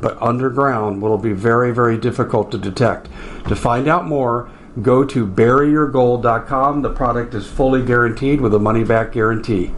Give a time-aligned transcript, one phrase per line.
[0.00, 3.08] but underground will be very, very difficult to detect.
[3.48, 4.50] To find out more,
[4.82, 6.82] go to buryyourgold.com.
[6.82, 9.72] The product is fully guaranteed with a money back guarantee.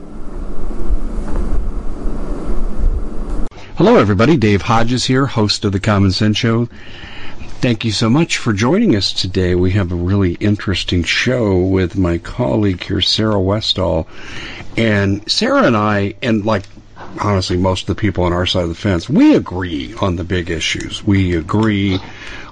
[3.77, 4.37] Hello, everybody.
[4.37, 6.69] Dave Hodges here, host of The Common Sense Show.
[7.61, 9.55] Thank you so much for joining us today.
[9.55, 14.09] We have a really interesting show with my colleague here, Sarah Westall.
[14.77, 16.65] And Sarah and I, and like
[17.21, 20.25] honestly most of the people on our side of the fence, we agree on the
[20.25, 21.05] big issues.
[21.05, 21.99] We agree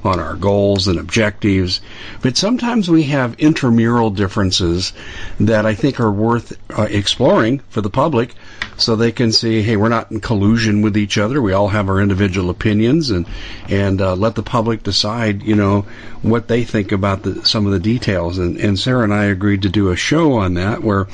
[0.05, 1.81] on our goals and objectives,
[2.23, 4.93] but sometimes we have intramural differences
[5.41, 8.35] that I think are worth uh, exploring for the public
[8.77, 11.43] so they can see, hey, we're not in collusion with each other.
[11.43, 13.27] We all have our individual opinions and,
[13.69, 15.87] and uh, let the public decide, you know,
[16.23, 18.39] what they think about the, some of the details.
[18.39, 21.09] And, and Sarah and I agreed to do a show on that where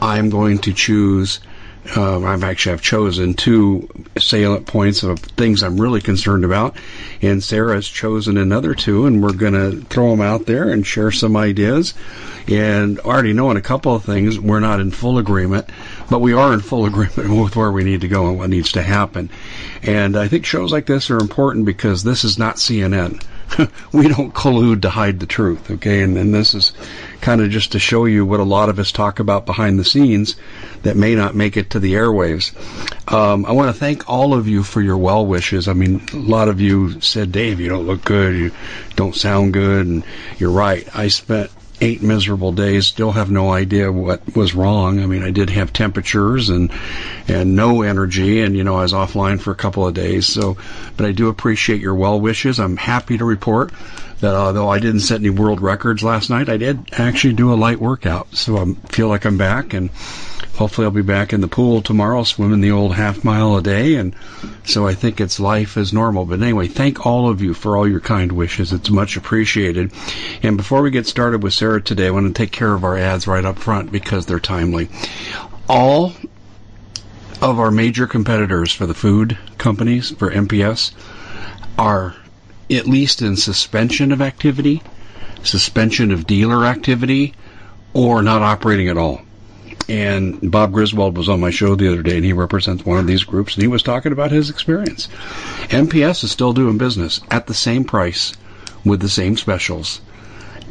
[0.00, 1.40] I'm going to choose–
[1.96, 6.76] uh, I've actually have chosen two salient points of things I'm really concerned about,
[7.20, 11.10] and Sarah's chosen another two, and we're going to throw them out there and share
[11.10, 11.94] some ideas.
[12.46, 15.68] And already knowing a couple of things, we're not in full agreement,
[16.08, 18.72] but we are in full agreement with where we need to go and what needs
[18.72, 19.30] to happen.
[19.82, 23.22] And I think shows like this are important because this is not CNN.
[23.92, 26.02] we don't collude to hide the truth, okay?
[26.02, 26.72] And, and this is
[27.20, 29.84] kind of just to show you what a lot of us talk about behind the
[29.84, 30.36] scenes
[30.82, 32.52] that may not make it to the airwaves.
[33.12, 35.68] Um, I want to thank all of you for your well wishes.
[35.68, 38.52] I mean, a lot of you said, Dave, you don't look good, you
[38.96, 40.04] don't sound good, and
[40.38, 40.86] you're right.
[40.96, 41.50] I spent
[41.82, 42.86] eight miserable days.
[42.86, 45.02] Still have no idea what was wrong.
[45.02, 46.70] I mean, I did have temperatures and
[47.28, 50.26] and no energy, and you know I was offline for a couple of days.
[50.26, 50.56] So,
[50.96, 52.60] but I do appreciate your well wishes.
[52.60, 53.72] I'm happy to report
[54.20, 57.52] that uh, although I didn't set any world records last night, I did actually do
[57.52, 58.34] a light workout.
[58.36, 59.90] So I feel like I'm back and
[60.54, 63.94] hopefully I'll be back in the pool tomorrow, swimming the old half mile a day.
[63.94, 64.14] And
[64.64, 66.24] so I think it's life as normal.
[66.24, 68.72] But anyway, thank all of you for all your kind wishes.
[68.72, 69.92] It's much appreciated.
[70.42, 72.96] And before we get started with Sarah today, I want to take care of our
[72.96, 74.88] ads right up front because they're timely.
[75.68, 76.12] All
[77.40, 80.92] of our major competitors for the food companies, for MPS,
[81.78, 82.14] are
[82.70, 84.82] at least in suspension of activity,
[85.42, 87.34] suspension of dealer activity,
[87.92, 89.22] or not operating at all.
[89.88, 93.06] And Bob Griswold was on my show the other day, and he represents one of
[93.08, 95.08] these groups, and he was talking about his experience.
[95.70, 98.32] MPS is still doing business at the same price
[98.84, 100.00] with the same specials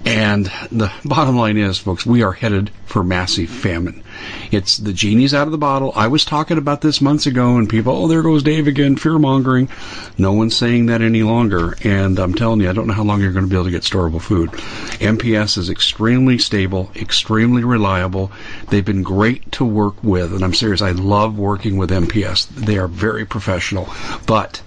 [0.06, 4.04] and the bottom line is, folks, we are headed for massive famine.
[4.52, 5.94] It's the genie's out of the bottle.
[5.96, 9.20] I was talking about this months ago, and people, oh, there goes Dave again, fear
[9.20, 9.70] mongering.
[10.18, 11.78] No one's saying that any longer.
[11.84, 13.72] And I'm telling you, I don't know how long you're going to be able to
[13.72, 14.50] get storable food.
[15.00, 18.32] MPS is extremely stable, extremely reliable.
[18.70, 20.82] They've been great to work with, and I'm serious.
[20.82, 22.48] I love working with MPS.
[22.50, 23.88] They are very professional,
[24.26, 24.62] but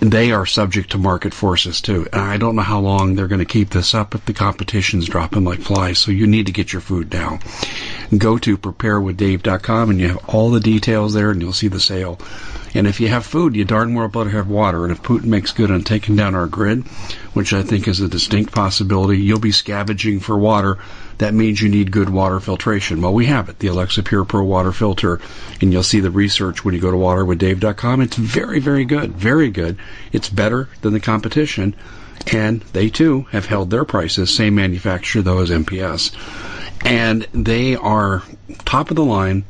[0.00, 2.06] they are subject to market forces too.
[2.12, 5.06] And I don't know how long they're going to keep this up if the competition's
[5.06, 5.98] dropping like flies.
[5.98, 7.38] So you need to get your food now.
[8.16, 12.18] Go to preparewithdave.com and you have all the details there and you'll see the sale.
[12.72, 14.84] And if you have food, you darn well better have water.
[14.84, 16.86] And if Putin makes good on taking down our grid,
[17.34, 20.78] which I think is a distinct possibility, you'll be scavenging for water.
[21.20, 23.02] That means you need good water filtration.
[23.02, 25.20] Well, we have it, the Alexapure Pro water filter.
[25.60, 28.00] And you'll see the research when you go to waterwithdave.com.
[28.00, 29.12] It's very, very good.
[29.12, 29.76] Very good.
[30.12, 31.76] It's better than the competition.
[32.32, 36.14] And they too have held their prices, same manufacturer though as MPS.
[36.86, 38.22] And they are
[38.64, 39.44] top of the line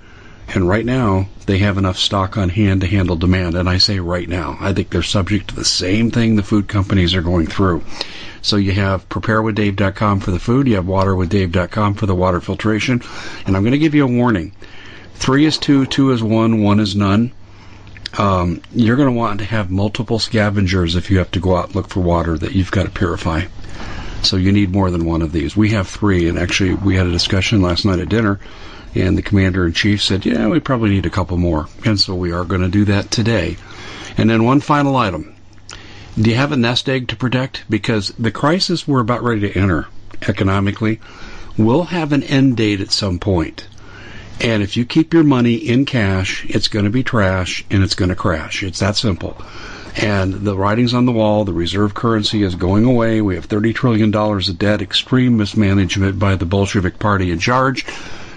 [0.53, 3.55] and right now, they have enough stock on hand to handle demand.
[3.55, 6.67] And I say right now, I think they're subject to the same thing the food
[6.67, 7.85] companies are going through.
[8.43, 13.03] So you have preparewithdave.com for the food, you have waterwithdave.com for the water filtration.
[13.47, 14.53] And I'm going to give you a warning.
[15.15, 17.33] Three is two, two is one, one is none.
[18.19, 21.67] Um, you're going to want to have multiple scavengers if you have to go out
[21.67, 23.43] and look for water that you've got to purify.
[24.23, 25.57] So you need more than one of these.
[25.57, 28.41] We have three, and actually we had a discussion last night at dinner
[28.95, 31.69] And the commander in chief said, yeah, we probably need a couple more.
[31.85, 33.57] And so we are going to do that today.
[34.17, 35.35] And then one final item.
[36.19, 37.65] Do you have a nest egg to protect?
[37.71, 39.87] Because the crisis we're about ready to enter
[40.27, 41.01] economically
[41.57, 43.67] will have an end date at some point.
[44.41, 47.95] And if you keep your money in cash, it's going to be trash and it's
[47.95, 48.63] going to crash.
[48.63, 49.41] It's that simple.
[49.97, 51.45] And the writing's on the wall.
[51.45, 53.21] The reserve currency is going away.
[53.21, 57.85] We have $30 trillion of debt, extreme mismanagement by the Bolshevik party in charge.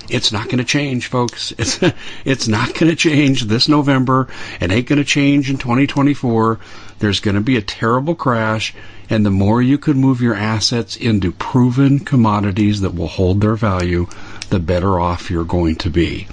[0.10, 1.54] It's not going to change, folks.
[1.58, 1.80] It's,
[2.26, 4.28] it's not going to change this November.
[4.60, 6.60] It ain't going to change in 2024.
[7.04, 8.74] There's going to be a terrible crash.
[9.10, 13.58] And the more you can move your assets into proven commodities that will hold their
[13.58, 14.08] value,
[14.50, 16.28] the better off you're going to be.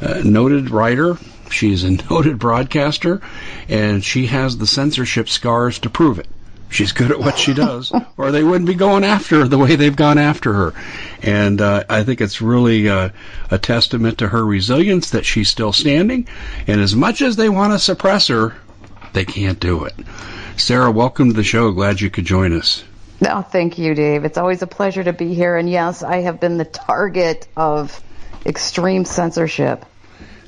[0.00, 1.16] a noted writer,
[1.52, 3.20] She's a noted broadcaster,
[3.68, 6.28] and she has the censorship scars to prove it.
[6.70, 9.76] She's good at what she does, or they wouldn't be going after her the way
[9.76, 10.74] they've gone after her.
[11.22, 13.10] And uh, I think it's really uh,
[13.50, 16.26] a testament to her resilience that she's still standing.
[16.66, 18.54] And as much as they want to suppress her,
[19.12, 19.94] they can't do it.
[20.56, 21.70] Sarah, welcome to the show.
[21.72, 22.82] Glad you could join us.
[23.20, 24.24] No, thank you, Dave.
[24.24, 25.56] It's always a pleasure to be here.
[25.56, 28.02] And yes, I have been the target of
[28.46, 29.84] extreme censorship.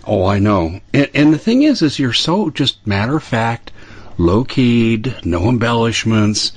[0.06, 0.80] Oh, I know.
[0.92, 3.72] And, and the thing is, is you're so just matter of fact,
[4.18, 6.52] low keyed, no embellishments,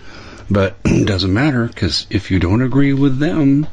[0.50, 3.68] but it doesn't matter because if you don't agree with them,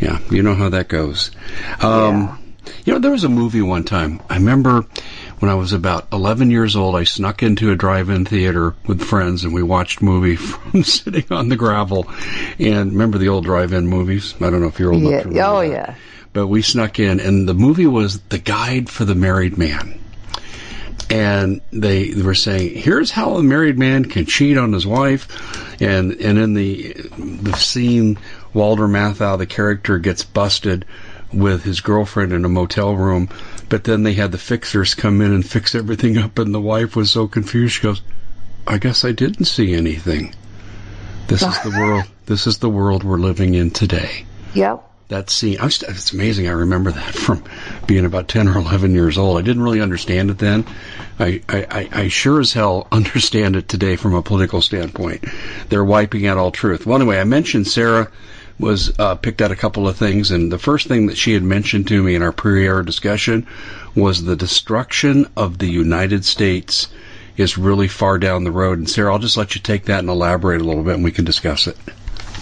[0.00, 1.30] yeah, you know how that goes.
[1.82, 2.36] Um, yeah.
[2.84, 4.20] You know, there was a movie one time.
[4.28, 4.82] I remember
[5.38, 9.44] when I was about 11 years old, I snuck into a drive-in theater with friends
[9.44, 12.06] and we watched a movie from sitting on the gravel.
[12.58, 14.34] And remember the old drive-in movies?
[14.36, 15.20] I don't know if you're old yeah.
[15.22, 15.68] enough to Oh, that.
[15.70, 15.94] yeah
[16.38, 19.98] but we snuck in, and the movie was The Guide for the Married Man.
[21.10, 25.82] And they, they were saying, here's how a married man can cheat on his wife.
[25.82, 28.20] And, and in the, the scene,
[28.54, 30.84] Walter Matthau, the character, gets busted
[31.32, 33.30] with his girlfriend in a motel room.
[33.68, 36.94] But then they had the fixers come in and fix everything up, and the wife
[36.94, 37.74] was so confused.
[37.74, 38.00] She goes,
[38.64, 40.36] I guess I didn't see anything.
[41.26, 42.04] This is the world.
[42.26, 44.24] This is the world we're living in today.
[44.54, 45.58] Yep that scene.
[45.60, 46.48] Was, it's amazing.
[46.48, 47.42] I remember that from
[47.86, 49.38] being about ten or eleven years old.
[49.38, 50.66] I didn't really understand it then.
[51.18, 55.24] I, I, I sure as hell understand it today from a political standpoint.
[55.68, 56.86] They're wiping out all truth.
[56.86, 58.10] Well, anyway, I mentioned Sarah
[58.58, 61.42] was uh, picked out a couple of things, and the first thing that she had
[61.42, 63.46] mentioned to me in our pre-air discussion
[63.94, 66.88] was the destruction of the United States
[67.36, 68.78] is really far down the road.
[68.78, 71.12] And Sarah, I'll just let you take that and elaborate a little bit, and we
[71.12, 71.76] can discuss it.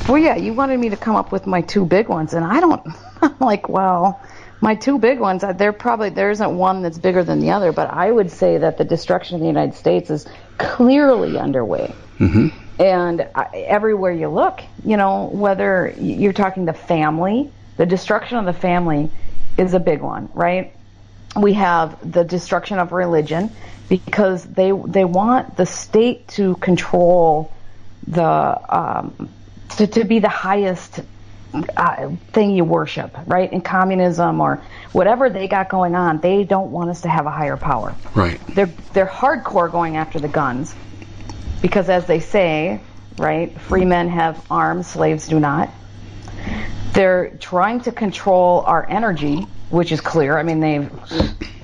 [0.09, 2.61] Well, yeah, you wanted me to come up with my two big ones, and I
[2.61, 2.87] don't.
[3.23, 4.21] I'm like, well,
[4.61, 5.43] my two big ones.
[5.43, 8.59] Uh, they're probably there isn't one that's bigger than the other, but I would say
[8.59, 10.27] that the destruction of the United States is
[10.59, 11.95] clearly underway.
[12.19, 12.49] Mm-hmm.
[12.81, 18.45] And I, everywhere you look, you know, whether you're talking the family, the destruction of
[18.45, 19.11] the family
[19.57, 20.75] is a big one, right?
[21.35, 23.51] We have the destruction of religion
[23.89, 27.53] because they they want the state to control
[28.07, 29.29] the um,
[29.71, 31.01] to, to be the highest
[31.77, 33.53] uh, thing you worship, right?
[33.53, 37.31] In communism or whatever they got going on, they don't want us to have a
[37.31, 37.95] higher power.
[38.15, 38.41] Right.
[38.49, 40.75] They're they're hardcore going after the guns
[41.63, 42.81] because, as they say,
[43.17, 45.71] right, free men have arms, slaves do not.
[46.93, 50.39] They're trying to control our energy, which is clear.
[50.39, 50.91] I mean, they've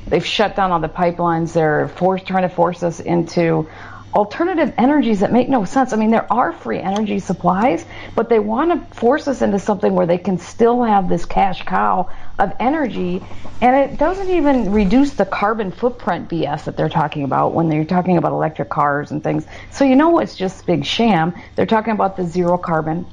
[0.06, 1.52] they've shut down all the pipelines.
[1.52, 3.68] They're forced trying to force us into
[4.14, 5.92] alternative energies that make no sense.
[5.92, 9.95] I mean, there are free energy supplies, but they want to force us into something
[9.95, 13.23] where they can still have this cash cow of energy,
[13.61, 17.85] and it doesn't even reduce the carbon footprint BS that they're talking about when they're
[17.85, 19.47] talking about electric cars and things.
[19.71, 21.35] So you know it's just big sham.
[21.57, 23.07] They're talking about the zero carbon.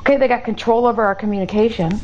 [0.00, 1.98] Okay, they got control over our communication,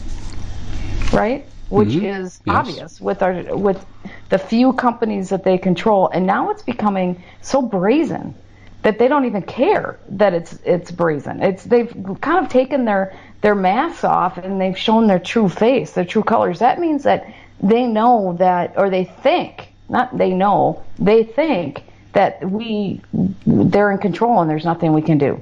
[1.12, 1.47] right?
[1.71, 2.21] Which Mhm.
[2.21, 2.57] is Yes.
[2.57, 3.85] obvious with our with
[4.29, 8.35] the few companies that they control, and now it's becoming so brazen
[8.83, 11.43] that they don't even care that it's it's brazen.
[11.43, 15.93] It's they've kind of taken their their masks off and they've shown their true face,
[15.93, 16.59] their true colors.
[16.59, 17.27] That means that
[17.62, 21.85] they know that, or they think, not they know, they think
[22.15, 23.00] that we
[23.47, 25.41] they're in control and there's nothing we can do.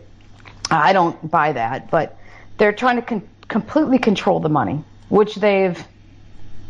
[0.70, 2.16] I don't buy that, but
[2.58, 5.82] they're trying to con- completely control the money, which they've,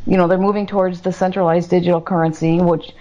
[0.09, 2.93] you know, they're moving towards the centralized digital currency, which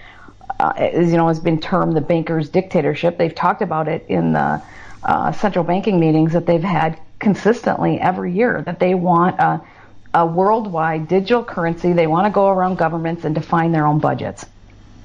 [0.60, 3.16] uh, is, you know, has been termed the banker's dictatorship.
[3.16, 4.62] They've talked about it in the
[5.02, 9.62] uh, central banking meetings that they've had consistently every year that they want a,
[10.12, 11.94] a worldwide digital currency.
[11.94, 14.44] They want to go around governments and define their own budgets.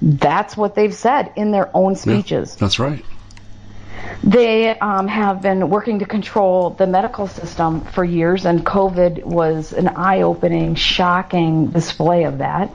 [0.02, 2.58] That's what they've said in their own speeches.
[2.58, 3.06] That's right.
[4.24, 9.74] They um, have been working to control the medical system for years, and COVID was
[9.74, 12.74] an eye opening, shocking display of that.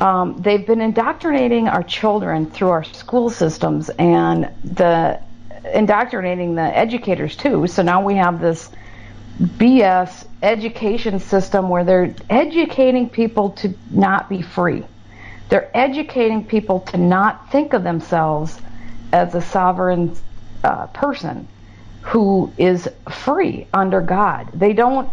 [0.00, 5.20] Um, they've been indoctrinating our children through our school systems and the
[5.74, 7.66] indoctrinating the educators too.
[7.66, 8.70] So now we have this
[9.40, 14.84] BS education system where they're educating people to not be free.
[15.50, 18.58] They're educating people to not think of themselves
[19.12, 20.16] as a sovereign
[20.64, 21.48] uh, person
[22.02, 24.48] who is free under God.
[24.54, 25.10] They don't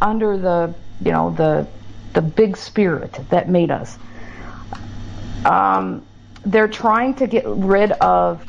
[0.00, 1.66] under the you know the
[2.14, 3.98] the big spirit that made us.
[5.44, 6.06] Um,
[6.44, 8.44] they're trying to get rid of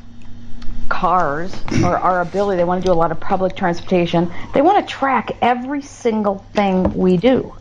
[0.89, 2.57] cars or our ability.
[2.57, 4.31] They want to do a lot of public transportation.
[4.53, 7.53] They want to track every single thing we do,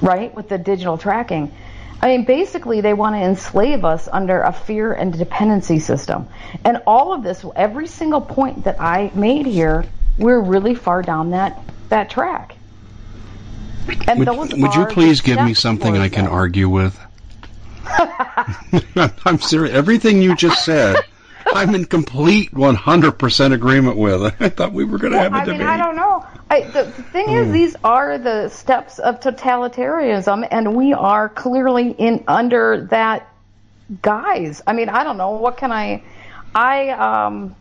[0.00, 0.34] right?
[0.34, 1.52] With the digital tracking.
[2.00, 6.28] I mean, basically, they want to enslave us under a fear and dependency system.
[6.64, 9.84] And all of this, every single point that I made here,
[10.16, 12.54] we're really far down that that track.
[14.06, 16.30] And Would, those would you please give me something I can that.
[16.30, 16.98] argue with?
[19.24, 19.74] I'm serious.
[19.74, 20.96] Everything you just said,
[21.54, 24.34] I'm in complete 100% agreement with.
[24.40, 25.60] I thought we were going to have a I debate.
[25.60, 26.26] mean, I don't know.
[26.50, 31.90] I, the, the thing is, these are the steps of totalitarianism, and we are clearly
[31.90, 33.28] in under that
[34.02, 34.62] guise.
[34.66, 35.30] I mean, I don't know.
[35.32, 36.02] What can I?
[36.54, 37.54] I um,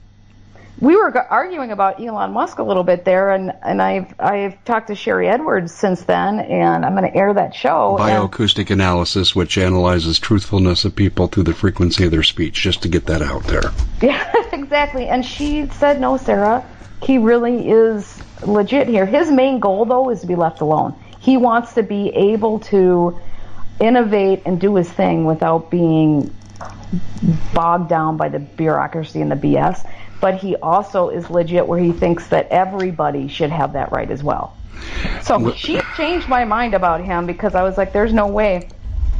[0.79, 4.87] we were arguing about Elon Musk a little bit there, and and I've I've talked
[4.87, 7.97] to Sharry Edwards since then, and I'm going to air that show.
[7.97, 12.83] and- Bioacoustic analysis, which analyzes truthfulness of people through the frequency of their speech, just
[12.83, 13.71] to get that out there.
[14.01, 15.07] Yeah, exactly.
[15.07, 16.63] And she said, no, Sarah,
[17.01, 19.05] he really is legit here.
[19.05, 20.95] His main goal, though, is to be left alone.
[21.19, 23.19] He wants to be able to
[23.79, 26.33] innovate and do his thing without being
[27.53, 29.85] bogged down by the bureaucracy and the BS.
[30.19, 34.23] But he also is legit where he thinks that everybody should have that right as
[34.23, 34.55] well.
[35.21, 38.69] So she changed my mind about him because I was like, there's no way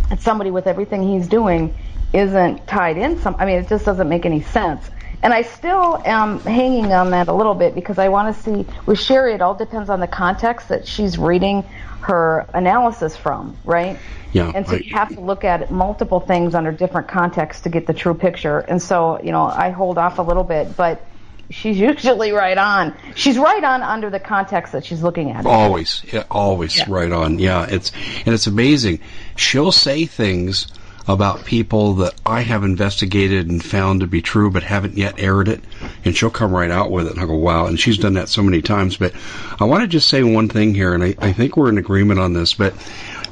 [0.10, 1.75] that somebody with everything he's doing
[2.13, 4.89] isn't tied in some I mean it just doesn't make any sense.
[5.24, 8.66] And I still am hanging on that a little bit because I want to see
[8.86, 11.64] with Sharry it all depends on the context that she's reading
[12.02, 13.98] her analysis from, right?
[14.32, 17.70] Yeah, And so I- you have to look at multiple things under different contexts to
[17.70, 18.60] get the true picture.
[18.60, 21.04] And so, you know, I hold off a little bit, but
[21.50, 22.94] she's usually right on.
[23.16, 25.46] She's right on under the context that she's looking at.
[25.46, 27.40] Always, yeah, always right on.
[27.40, 27.92] Yeah, it's
[28.26, 29.00] and it's amazing.
[29.36, 30.68] She'll say things
[31.08, 35.48] about people that I have investigated and found to be true, but haven't yet aired
[35.48, 35.62] it,
[36.04, 37.14] and she'll come right out with it.
[37.14, 37.66] And I go, wow!
[37.68, 38.98] And she's done that so many times.
[38.98, 39.14] But
[39.60, 42.20] I want to just say one thing here, and I, I think we're in agreement
[42.20, 42.54] on this.
[42.54, 42.74] But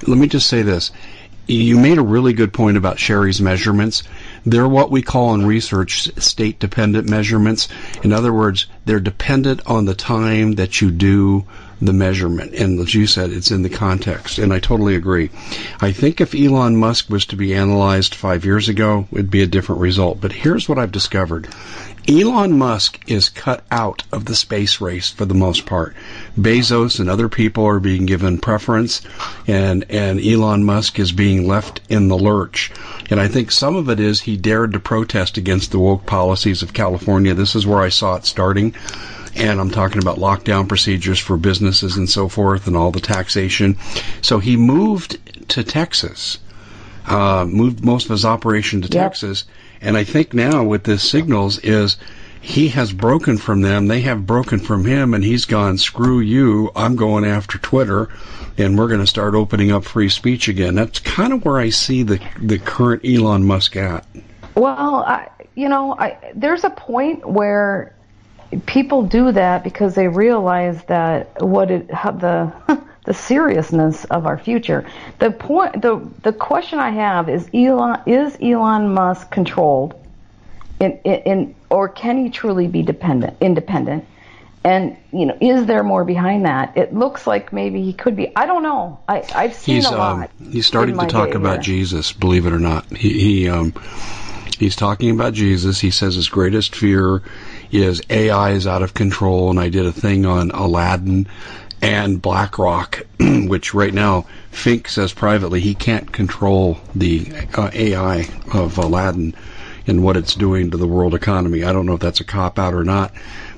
[0.08, 0.92] let me just say this.
[1.48, 4.02] You made a really good point about Sharry's measurements.
[4.48, 7.68] They're what we call in research state dependent measurements.
[8.04, 11.46] In other words, they're dependent on the time that you do
[11.82, 12.54] the measurement.
[12.54, 14.38] And as you said, it's in the context.
[14.38, 15.30] And I totally agree.
[15.82, 19.48] I think if Elon Musk was to be analyzed five years ago, it'd be a
[19.48, 20.22] different result.
[20.22, 21.48] But here's what I've discovered.
[22.08, 25.96] Elon Musk is cut out of the space race for the most part.
[26.40, 29.02] Bezos and other people are being given preference,
[29.48, 32.72] and and Elon Musk is being left in the lurch.
[33.10, 36.62] And I think some of it is he dared to protest against the woke policies
[36.62, 37.34] of California.
[37.34, 38.76] This is where I saw it starting.
[39.36, 43.78] And I'm talking about lockdown procedures for businesses and so forth and all the taxation.
[44.22, 46.40] So he moved to Texas,
[47.08, 48.92] uh, moved most of his operation to Yep.
[48.92, 49.46] Texas,
[49.82, 51.98] And I think now with this signals is
[52.42, 56.72] he has broken from them, they have broken from him, and he's gone, screw you,
[56.76, 58.10] I'm going after Twitter,
[58.58, 60.76] and we're going to start opening up free speech again.
[60.76, 64.06] That's kind of where I see the the current Elon Musk at.
[64.56, 67.95] Well, I, you know, I, there's a point where
[68.66, 72.54] people do that because they realize that what it the
[73.06, 74.86] the seriousness of our future.
[75.20, 79.94] The point the the question I have is Elon is Elon Musk controlled
[80.80, 84.06] in, in, in or can he truly be dependent independent?
[84.64, 86.76] And you know, is there more behind that?
[86.76, 88.36] It looks like maybe he could be.
[88.36, 89.00] I don't know.
[89.08, 90.32] I, I've seen he's, a lot.
[90.40, 91.62] Um, he's starting to talk about.
[91.62, 92.12] Jesus.
[92.12, 93.74] Believe it or not, he, he um,
[94.58, 95.80] he's talking about Jesus.
[95.80, 97.22] He says his greatest fear
[97.72, 99.50] is AI is out of control.
[99.50, 101.28] And I did a thing on Aladdin
[101.82, 108.78] and BlackRock, which right now Fink says privately he can't control the uh, AI of
[108.78, 109.36] Aladdin
[109.88, 111.64] and what it's doing to the world economy.
[111.64, 113.14] I don't know if that's a cop out or not,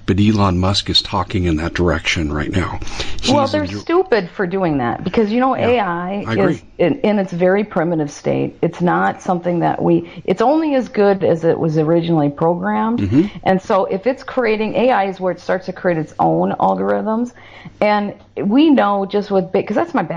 [0.07, 2.79] but Elon Musk is talking in that direction right now.
[3.21, 7.33] He's well, they're stupid for doing that because you know AI is in, in its
[7.33, 8.57] very primitive state.
[8.61, 10.09] It's not something that we.
[10.23, 12.99] It's only as good as it was originally programmed.
[12.99, 13.37] Mm-hmm.
[13.43, 17.33] And so, if it's creating AI, is where it starts to create its own algorithms.
[17.81, 20.16] And we know just with big because that's my back.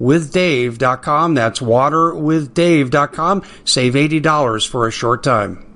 [0.00, 1.34] waterwithdave.com.
[1.34, 3.42] That's waterwithdave.com.
[3.64, 5.66] Save $80 for a short time.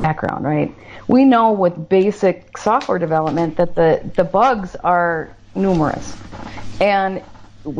[0.00, 0.74] background, right?
[1.08, 6.16] We know with basic software development that the, the bugs are numerous.
[6.80, 7.22] And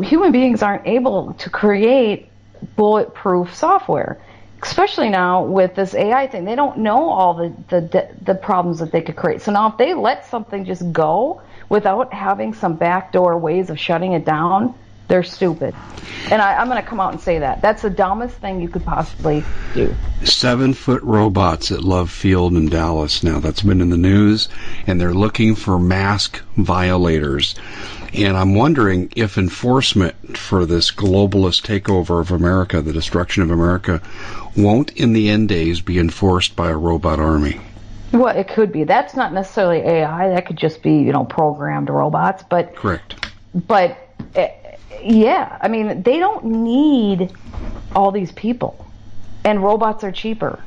[0.03, 2.29] human beings aren't able to create
[2.75, 4.21] bulletproof software,
[4.61, 6.45] especially now with this AI thing.
[6.45, 9.41] They don't know all the, the, the problems that they could create.
[9.41, 14.11] So now if they let something just go without having some backdoor ways of shutting
[14.11, 14.75] it down,
[15.07, 15.73] they're stupid.
[16.29, 17.61] And I, I'm going to come out and say that.
[17.61, 19.41] That's the dumbest thing you could possibly
[19.73, 19.95] do.
[20.25, 23.39] Seven foot robots at Love Field in Dallas now.
[23.39, 24.49] That's been in the news,
[24.85, 27.55] and they're looking for mask violators.
[28.13, 34.01] And I'm wondering if enforcement for this globalist takeover of America, the destruction of America,
[34.57, 37.61] won't in the end days be enforced by a robot army.
[38.11, 38.83] Well, it could be.
[38.83, 40.29] That's not necessarily AI.
[40.29, 42.43] That could just be, you know, programmed robots.
[42.49, 43.31] But Correct.
[43.53, 43.97] but
[44.35, 44.47] uh,
[45.01, 47.31] yeah, I mean, they don't need
[47.95, 48.85] all these people,
[49.45, 50.61] and robots are cheaper.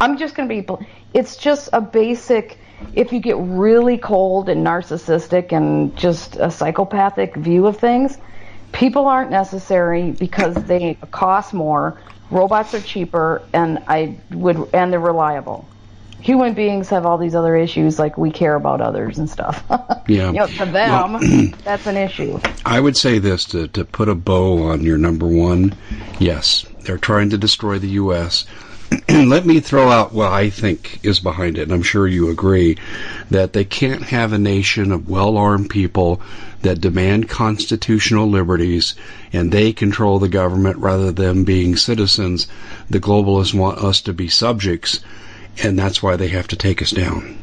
[0.00, 0.86] I'm just going to be.
[1.12, 2.58] It's just a basic.
[2.94, 8.16] If you get really cold and narcissistic and just a psychopathic view of things,
[8.72, 12.00] people aren't necessary because they cost more.
[12.30, 15.68] Robots are cheaper, and I would and they're reliable
[16.22, 19.64] human beings have all these other issues, like we care about others and stuff.
[20.08, 20.26] yeah.
[20.28, 22.38] You know, for them, well, that's an issue.
[22.64, 25.74] I would say this to, to put a bow on your number one
[26.20, 28.44] yes, they're trying to destroy the U.S.
[29.08, 32.76] Let me throw out what I think is behind it, and I'm sure you agree
[33.30, 36.20] that they can't have a nation of well armed people
[36.62, 38.94] that demand constitutional liberties
[39.32, 42.48] and they control the government rather than being citizens.
[42.90, 45.00] The globalists want us to be subjects
[45.62, 47.38] and that's why they have to take us down.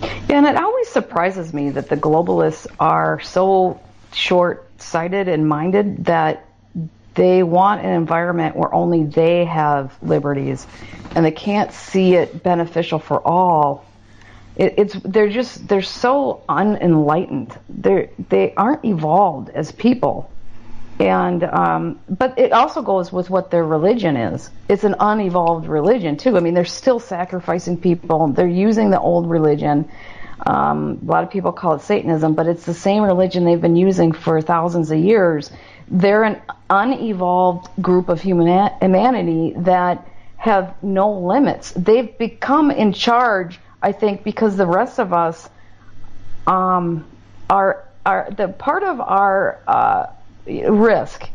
[0.00, 3.80] Yeah, and it always surprises me that the globalists are so
[4.12, 6.46] short sighted and minded that
[7.14, 10.66] they want an environment where only they have liberties
[11.14, 13.84] and they can't see it beneficial for all.
[14.56, 17.58] It, it's they're just they're so unenlightened.
[17.68, 20.30] They they aren't evolved as people
[20.98, 24.50] and um, but it also goes with what their religion is.
[24.68, 26.36] It's an unevolved religion too.
[26.36, 28.28] I mean, they're still sacrificing people.
[28.28, 29.88] They're using the old religion.
[30.44, 33.76] Um, a lot of people call it Satanism, but it's the same religion they've been
[33.76, 35.50] using for thousands of years.
[35.88, 40.06] They're an unevolved group of human- humanity that
[40.36, 41.72] have no limits.
[41.72, 45.48] They've become in charge, I think, because the rest of us
[46.46, 47.04] um,
[47.50, 50.06] are are the part of our uh,
[50.48, 51.28] risk,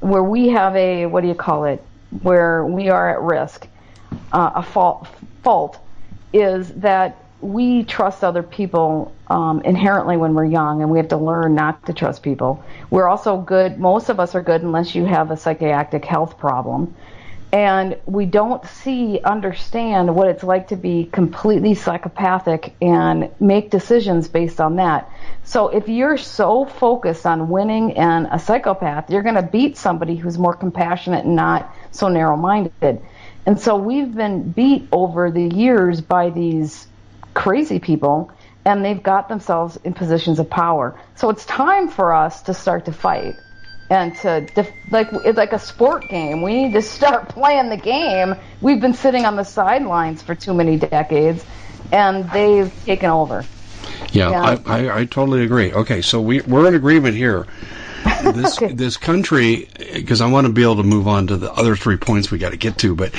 [0.00, 1.82] where we have a what do you call it,
[2.22, 3.66] where we are at risk,
[4.32, 5.08] uh, a fault
[5.42, 5.78] fault,
[6.32, 11.16] is that we trust other people um, inherently when we're young, and we have to
[11.16, 12.64] learn not to trust people.
[12.90, 13.78] We're also good.
[13.78, 16.94] Most of us are good unless you have a psychiatric health problem
[17.56, 24.28] and we don't see, understand what it's like to be completely psychopathic and make decisions
[24.28, 25.10] based on that.
[25.44, 30.16] So if you're so focused on winning and a psychopath, you're going to beat somebody
[30.16, 33.00] who's more compassionate and not so narrow minded.
[33.46, 36.86] And so we've been beat over the years by these
[37.32, 38.32] crazy people
[38.66, 41.00] and they've got themselves in positions of power.
[41.14, 43.38] So it's time for us to start to fight
[43.90, 46.42] and to def- like it's like a sport game.
[46.42, 48.34] We need to start playing the game.
[48.60, 51.44] We've been sitting on the sidelines for too many decades,
[51.92, 53.44] and they've taken over.
[54.12, 54.58] Yeah, yeah.
[54.66, 55.72] I, I, I, totally agree.
[55.72, 57.46] Okay, so we we're in agreement here.
[58.22, 58.72] This okay.
[58.72, 61.96] this country, because I want to be able to move on to the other three
[61.96, 63.12] points we got to get to, but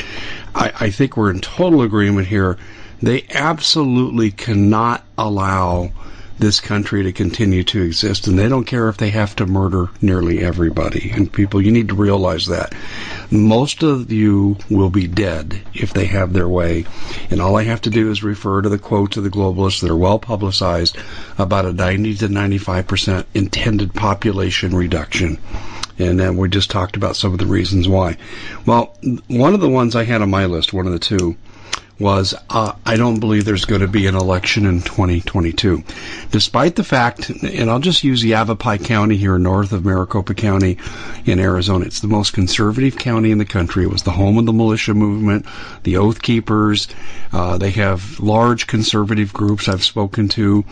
[0.55, 2.57] I, I think we're in total agreement here.
[3.01, 5.91] They absolutely cannot allow
[6.39, 9.89] this country to continue to exist, and they don't care if they have to murder
[10.01, 11.11] nearly everybody.
[11.11, 12.73] And people, you need to realize that.
[13.31, 16.85] Most of you will be dead if they have their way,
[17.29, 19.91] and all I have to do is refer to the quotes of the globalists that
[19.91, 20.97] are well publicized
[21.37, 25.39] about a 90 to 95 percent intended population reduction.
[25.99, 28.17] And then we just talked about some of the reasons why.
[28.65, 28.95] Well,
[29.27, 31.35] one of the ones I had on my list, one of the two,
[31.99, 35.83] was uh, I don't believe there's going to be an election in 2022.
[36.31, 40.77] Despite the fact, and I'll just use Yavapai County here north of Maricopa County
[41.25, 41.85] in Arizona.
[41.85, 43.83] It's the most conservative county in the country.
[43.83, 45.45] It was the home of the militia movement,
[45.83, 46.87] the Oath Keepers.
[47.31, 50.65] Uh, they have large conservative groups I've spoken to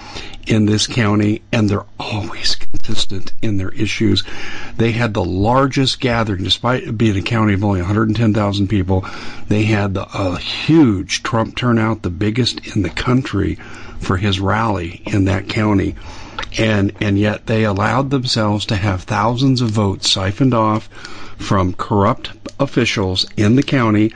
[0.47, 4.23] in this county, and they're always consistent in their issues.
[4.77, 9.05] They had the largest gathering, despite being a county of only 110,000 people.
[9.47, 13.57] They had the, a huge Trump turnout, the biggest in the country
[13.99, 15.95] for his rally in that county.
[16.57, 20.87] And, and yet they allowed themselves to have thousands of votes siphoned off
[21.37, 24.13] from corrupt officials in the county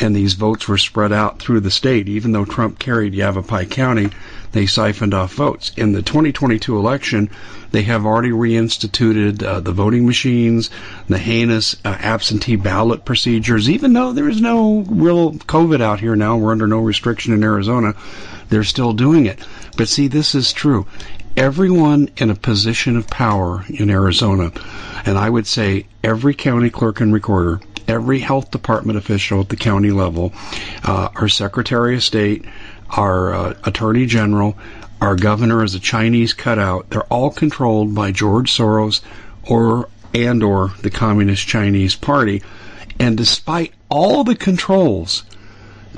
[0.00, 2.08] and these votes were spread out through the state.
[2.08, 4.10] Even though Trump carried Yavapai County,
[4.52, 5.72] they siphoned off votes.
[5.76, 7.30] In the 2022 election,
[7.72, 10.70] they have already reinstituted uh, the voting machines,
[11.08, 13.68] the heinous uh, absentee ballot procedures.
[13.68, 17.42] Even though there is no real COVID out here now, we're under no restriction in
[17.42, 17.94] Arizona,
[18.48, 19.38] they're still doing it.
[19.76, 20.86] But see, this is true.
[21.36, 24.52] Everyone in a position of power in Arizona,
[25.04, 29.56] and I would say every county clerk and recorder, every health department official at the
[29.56, 30.32] county level,
[30.84, 32.44] uh, our Secretary of State,
[32.90, 34.56] our uh, Attorney General,
[35.00, 36.90] our governor is a Chinese cutout.
[36.90, 39.00] They're all controlled by George Soros
[39.44, 42.42] or and or the Communist Chinese Party.
[42.98, 45.24] And despite all the controls,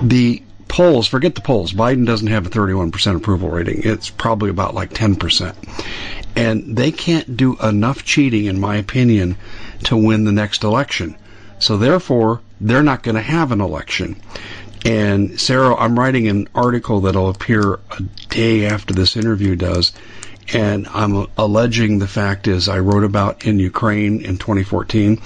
[0.03, 3.83] the polls, forget the polls, Biden doesn't have a 31% approval rating.
[3.85, 5.55] It's probably about like 10%.
[6.37, 9.37] And they can't do enough cheating, in my opinion,
[9.85, 11.17] to win the next election.
[11.59, 14.17] So therefore, they're not going to have an election.
[14.85, 19.93] And Sarah, I'm writing an article that'll appear a day after this interview does.
[20.53, 25.21] And I'm alleging the fact is I wrote about in Ukraine in 2014.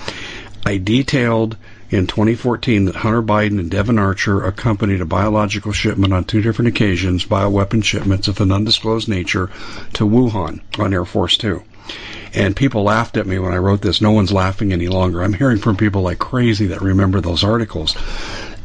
[0.67, 1.57] I detailed
[1.91, 6.69] in 2014 that Hunter Biden and Devon Archer accompanied a biological shipment on two different
[6.69, 9.51] occasions, bioweapon shipments of an undisclosed nature,
[9.93, 11.63] to Wuhan on Air Force Two.
[12.35, 14.01] And people laughed at me when I wrote this.
[14.01, 15.23] No one's laughing any longer.
[15.23, 17.95] I'm hearing from people like crazy that remember those articles.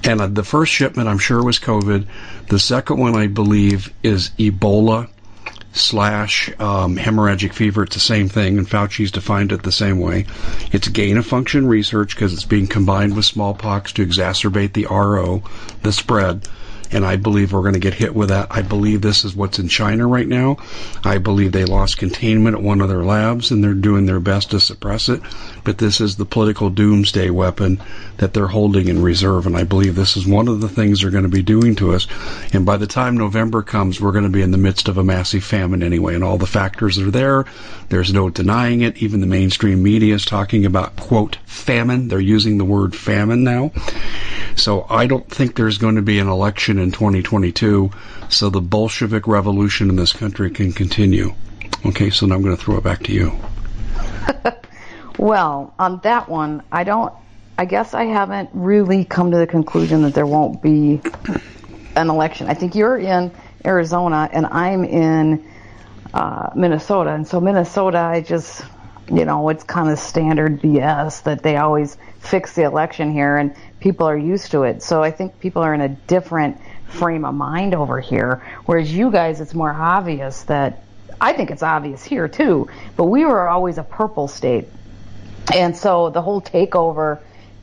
[0.03, 2.05] And uh, the first shipment, I'm sure, was COVID.
[2.49, 5.09] The second one, I believe, is Ebola
[5.73, 7.83] slash um, hemorrhagic fever.
[7.83, 10.25] It's the same thing, and Fauci's defined it the same way.
[10.71, 15.43] It's gain of function research because it's being combined with smallpox to exacerbate the RO,
[15.83, 16.47] the spread
[16.91, 18.47] and I believe we're going to get hit with that.
[18.49, 20.57] I believe this is what's in China right now.
[21.03, 24.51] I believe they lost containment at one of their labs and they're doing their best
[24.51, 25.21] to suppress it.
[25.67, 27.81] But this is the political doomsday weapon
[28.19, 31.11] that they're holding in reserve, and I believe this is one of the things they're
[31.11, 32.07] going to be doing to us.
[32.53, 35.03] And by the time November comes, we're going to be in the midst of a
[35.03, 37.43] massive famine anyway, and all the factors are there.
[37.89, 39.03] There's no denying it.
[39.03, 42.07] Even the mainstream media is talking about, quote, famine.
[42.07, 43.73] They're using the word famine now.
[44.55, 47.91] So I don't think there's going to be an election in 2022
[48.29, 51.35] so the Bolshevik revolution in this country can continue.
[51.85, 53.37] Okay, so now I'm going to throw it back to you.
[55.17, 57.13] well, on that one, I don't,
[57.57, 61.01] I guess I haven't really come to the conclusion that there won't be
[61.95, 62.47] an election.
[62.47, 63.31] I think you're in
[63.65, 65.49] Arizona and I'm in
[66.13, 67.11] uh, Minnesota.
[67.11, 68.63] And so Minnesota, I just,
[69.11, 73.37] you know, it's kind of standard BS that they always fix the election here.
[73.37, 74.83] And people are used to it.
[74.83, 78.45] So I think people are in a different frame of mind over here.
[78.65, 80.83] Whereas you guys, it's more obvious that
[81.19, 84.69] I think it's obvious here too, but we were always a purple state.
[85.53, 87.19] And so the whole takeover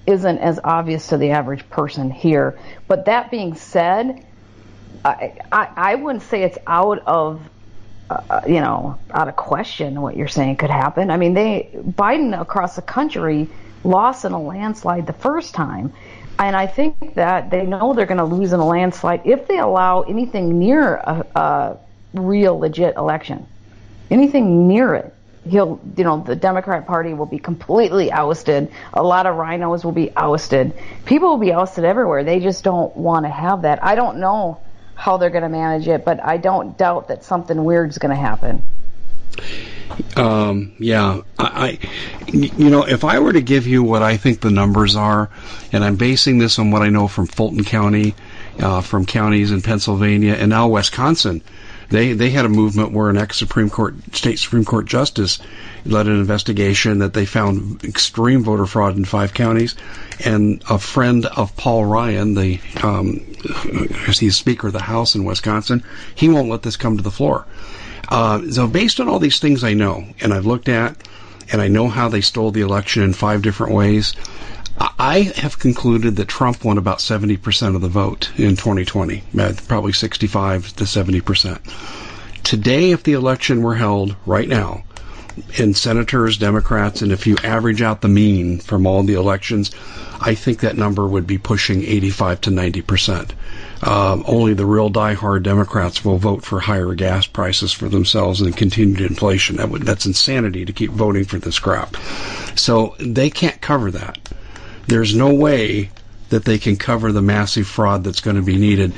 [0.07, 2.59] isn't as obvious to the average person here.
[2.89, 4.25] But that being said,
[5.05, 7.41] I, I, I wouldn't say it's out of
[8.11, 11.11] uh, you know out of question what you're saying could happen.
[11.11, 13.49] I mean, they Biden across the country
[13.83, 15.93] lost in a landslide the first time.
[16.39, 19.59] And I think that they know they're going to lose in a landslide if they
[19.59, 21.77] allow anything near a, a
[22.15, 23.47] real legit election.
[24.11, 25.15] Anything near it,
[25.49, 28.71] he'll, you know, the Democrat Party will be completely ousted.
[28.93, 30.73] A lot of RINOs will be ousted.
[31.05, 32.25] People will be ousted everywhere.
[32.25, 33.83] They just don't want to have that.
[33.85, 34.61] I don't know
[34.95, 38.15] how they're going to manage it, but I don't doubt that something weird is going
[38.15, 38.63] to happen.
[40.17, 41.79] Um, yeah, I, I,
[42.33, 45.31] you know, if I were to give you what I think the numbers are,
[45.73, 48.15] and I'm basing this on what I know from Fulton County,
[48.61, 51.43] uh, from counties in Pennsylvania, and now Wisconsin,
[51.91, 55.39] they they had a movement where an ex Supreme Court, state Supreme Court justice,
[55.85, 59.75] led an investigation that they found extreme voter fraud in five counties,
[60.25, 63.21] and a friend of Paul Ryan, the um,
[64.07, 65.83] he's Speaker of the House in Wisconsin,
[66.15, 67.47] he won't let this come to the floor.
[68.09, 70.97] Uh, so based on all these things I know and I've looked at,
[71.53, 74.15] and I know how they stole the election in five different ways,
[74.79, 79.93] I have concluded that Trump won about 70% of the vote in 2020, uh, probably
[79.93, 81.61] 65 to 70%.
[82.43, 84.85] Today, if the election were held right now,
[85.59, 89.71] in senators, Democrats, and if you average out the mean from all the elections,
[90.21, 93.35] I think that number would be pushing 85 to 90 percent.
[93.83, 98.57] Um, only the real die-hard Democrats will vote for higher gas prices for themselves and
[98.57, 99.57] continued inflation.
[99.57, 101.97] That would, that's insanity to keep voting for this crap.
[102.55, 104.19] So they can't cover that.
[104.87, 105.91] There's no way
[106.31, 108.93] that they can cover the massive fraud that's going to be needed.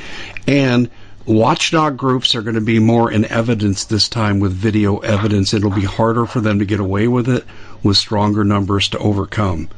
[0.46, 0.90] And
[1.26, 5.52] watchdog groups are going to be more in evidence this time with video evidence.
[5.54, 7.44] It'll be harder for them to get away with it
[7.82, 9.68] with stronger numbers to overcome.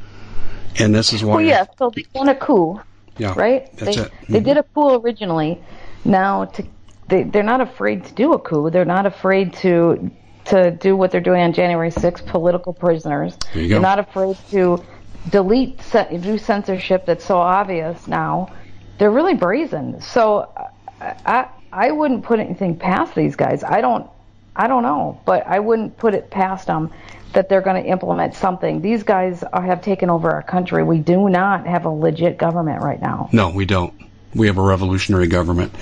[0.79, 1.35] And this is why.
[1.37, 2.79] Well, yeah, so they want a coup.
[3.17, 3.69] Yeah, right.
[3.77, 4.11] That's they it.
[4.29, 4.45] they Mhm.
[4.45, 5.59] did a coup originally.
[6.05, 6.63] Now to
[7.09, 8.69] they they're not afraid to do a coup.
[8.69, 10.09] They're not afraid to
[10.45, 13.35] to do what they're doing on January 6th, political prisoners.
[13.53, 14.81] They're not afraid to
[15.29, 15.79] delete
[16.21, 18.51] do censorship that's so obvious now.
[18.97, 20.01] They're really brazen.
[20.01, 20.51] So
[20.99, 23.63] I, I I wouldn't put anything past these guys.
[23.63, 24.09] I don't
[24.55, 26.91] I don't know, but I wouldn't put it past them
[27.33, 28.81] that they're going to implement something.
[28.81, 30.83] These guys are, have taken over our country.
[30.83, 33.29] We do not have a legit government right now.
[33.31, 33.93] No, we don't.
[34.33, 35.73] We have a revolutionary government.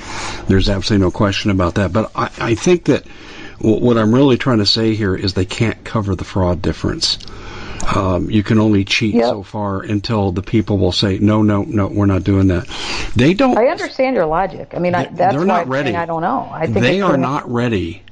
[0.48, 1.92] There's absolutely no question about that.
[1.92, 3.06] But I, I think that
[3.60, 7.18] what I'm really trying to say here is they can't cover the fraud difference.
[7.96, 9.26] Um, you can only cheat Yep.
[9.26, 12.68] so far until the people will say, no, no, no, we're not doing that.
[13.16, 13.58] They don't.
[13.58, 14.74] I understand your logic.
[14.76, 15.96] I mean, I, They- that's they're why not ready.
[15.96, 16.50] I don't know.
[16.52, 18.04] I think they are not ready.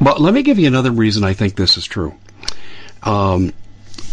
[0.00, 2.14] But let me give you another reason I think this is true.
[3.02, 3.52] Um,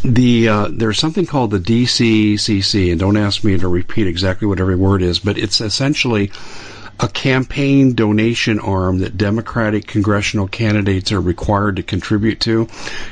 [0.03, 4.59] the uh, there's something called the DCCC, and don't ask me to repeat exactly what
[4.59, 6.31] every word is, but it's essentially
[6.99, 12.67] a campaign donation arm that Democratic congressional candidates are required to contribute to.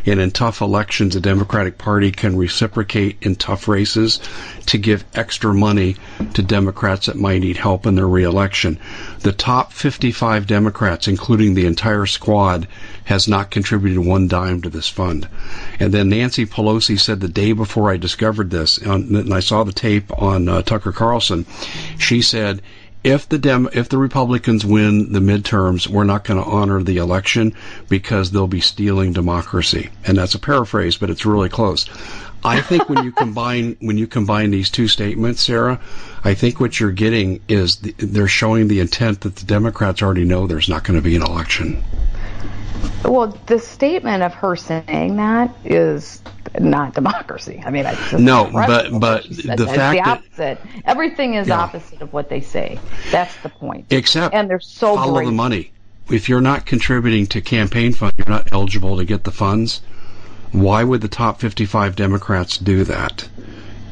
[0.05, 4.19] And in tough elections, the Democratic Party can reciprocate in tough races
[4.67, 5.97] to give extra money
[6.33, 8.79] to Democrats that might need help in their reelection.
[9.19, 12.67] The top 55 Democrats, including the entire squad,
[13.03, 15.27] has not contributed one dime to this fund.
[15.79, 19.71] And then Nancy Pelosi said the day before I discovered this, and I saw the
[19.71, 21.45] tape on uh, Tucker Carlson,
[21.99, 22.61] she said,
[23.05, 26.97] if the Dem- if the Republicans win the midterms, we're not going to honor the
[26.97, 27.53] election
[27.87, 29.89] because they'll be stealing democracy.
[30.05, 31.85] And that's a paraphrase, but it's really close.
[32.43, 35.79] I think when you combine when you combine these two statements, Sarah,
[36.23, 40.25] I think what you're getting is the, they're showing the intent that the Democrats already
[40.25, 41.83] know there's not going to be an election.
[43.07, 46.21] Well, the statement of her saying that is
[46.59, 47.61] not democracy.
[47.65, 50.35] I mean, it's no, but but the fact the opposite.
[50.35, 51.59] That, Everything is yeah.
[51.59, 52.79] opposite of what they say.
[53.11, 53.87] That's the point.
[53.91, 55.25] Except and they're so follow great.
[55.25, 55.71] the money.
[56.09, 59.81] If you're not contributing to campaign fund, you're not eligible to get the funds.
[60.51, 63.27] Why would the top 55 Democrats do that?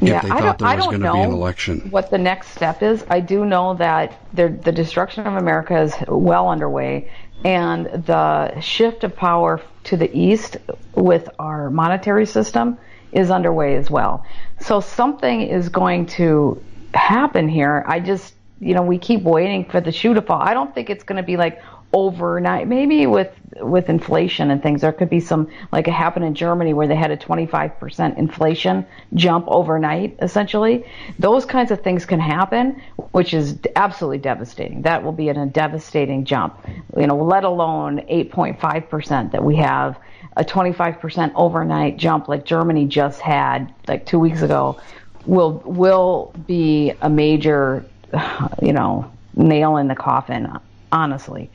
[0.00, 1.90] Yeah, if they thought there was going to be an election.
[1.90, 6.48] What the next step is, I do know that the destruction of America is well
[6.48, 7.10] underway,
[7.44, 10.56] and the shift of power to the east
[10.94, 12.78] with our monetary system
[13.12, 14.24] is underway as well.
[14.60, 16.62] So something is going to
[16.94, 17.84] happen here.
[17.86, 20.40] I just, you know, we keep waiting for the shoe to fall.
[20.40, 21.62] I don't think it's going to be like,
[21.94, 22.66] overnight.
[22.66, 23.30] Maybe with
[23.60, 26.96] with inflation and things, there could be some like it happened in Germany where they
[26.96, 30.16] had a 25% inflation jump overnight.
[30.20, 30.84] Essentially,
[31.20, 34.82] those kinds of things can happen, which is absolutely devastating.
[34.82, 36.58] That will be a devastating jump.
[36.98, 39.96] You know, let alone 8.5% that we have
[40.36, 44.80] a 25% overnight jump like Germany just had like two weeks ago
[45.26, 47.84] will will be a major
[48.62, 50.58] you know nail in the coffin
[50.94, 51.50] honestly.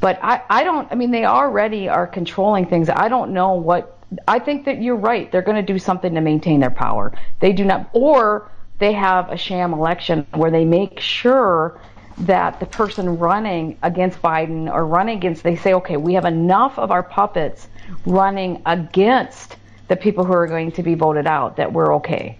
[0.00, 2.88] But I, I don't, I mean, they already are controlling things.
[2.88, 5.30] I don't know what, I think that you're right.
[5.30, 7.12] They're going to do something to maintain their power.
[7.40, 11.80] They do not, or they have a sham election where they make sure
[12.18, 16.78] that the person running against Biden or running against, they say, okay, we have enough
[16.78, 17.68] of our puppets
[18.06, 19.56] running against
[19.88, 22.38] the people who are going to be voted out that we're okay.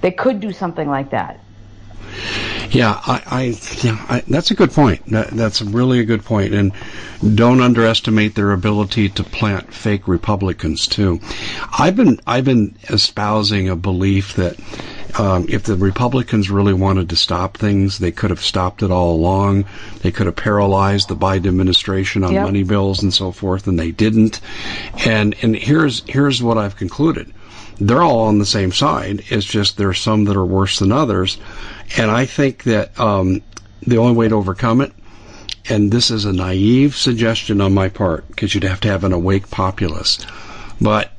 [0.00, 1.40] They could do something like that.
[2.70, 3.42] Yeah, I, I
[3.82, 5.06] yeah, I, that's a good point.
[5.06, 6.72] That, that's really a good point, and
[7.34, 11.20] don't underestimate their ability to plant fake Republicans too.
[11.78, 14.58] I've been I've been espousing a belief that
[15.18, 19.12] um, if the Republicans really wanted to stop things, they could have stopped it all
[19.14, 19.64] along.
[20.02, 22.44] They could have paralyzed the Biden administration on yep.
[22.44, 24.40] money bills and so forth, and they didn't.
[25.06, 27.32] And and here's here's what I've concluded
[27.80, 29.24] they're all on the same side.
[29.28, 31.38] It's just there's some that are worse than others.
[31.96, 33.42] And I think that um,
[33.86, 34.92] the only way to overcome it,
[35.68, 39.12] and this is a naive suggestion on my part, because you'd have to have an
[39.12, 40.18] awake populace,
[40.80, 41.12] but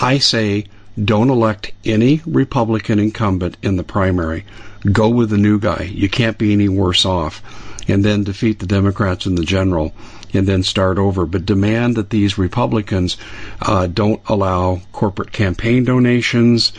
[0.00, 0.66] I say
[1.02, 4.44] don't elect any Republican incumbent in the primary.
[4.92, 5.90] Go with the new guy.
[5.92, 7.42] You can't be any worse off.
[7.88, 9.92] And then defeat the Democrats in the general
[10.34, 11.26] and then start over.
[11.26, 13.16] But demand that these Republicans
[13.60, 16.72] uh, don't allow corporate campaign donations.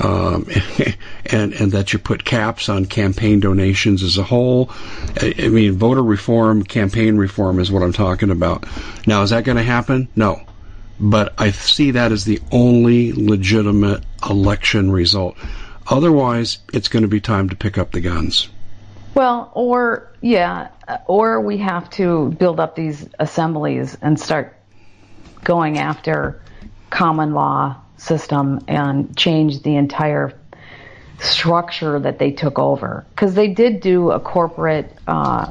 [0.00, 0.46] Um,
[1.26, 4.70] and and that you put caps on campaign donations as a whole.
[5.20, 8.64] I, I mean, voter reform, campaign reform is what I'm talking about.
[9.08, 10.06] Now, is that going to happen?
[10.14, 10.40] No,
[11.00, 15.36] but I see that as the only legitimate election result.
[15.88, 18.48] Otherwise, it's going to be time to pick up the guns.
[19.18, 20.68] Well, or yeah,
[21.08, 24.56] or we have to build up these assemblies and start
[25.42, 26.40] going after
[26.88, 30.38] common law system and change the entire
[31.18, 33.04] structure that they took over.
[33.10, 35.50] Because they did do a corporate uh,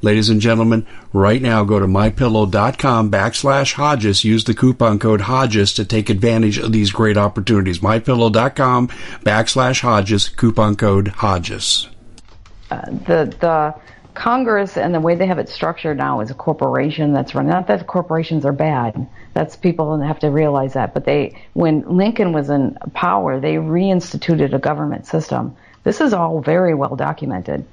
[0.00, 4.24] Ladies and gentlemen, right now go to mypillow.com backslash Hodges.
[4.24, 7.80] Use the coupon code Hodges to take advantage of these great opportunities.
[7.80, 8.88] Mypillow.com
[9.24, 11.88] backslash Hodges, coupon code Hodges.
[12.70, 13.74] Uh, the, the
[14.14, 17.50] Congress and the way they have it structured now is a corporation that's running.
[17.50, 19.04] Not that corporations are bad.
[19.34, 20.94] That's people have to realize that.
[20.94, 25.56] But they, when Lincoln was in power, they reinstituted a government system.
[25.82, 27.64] This is all very well documented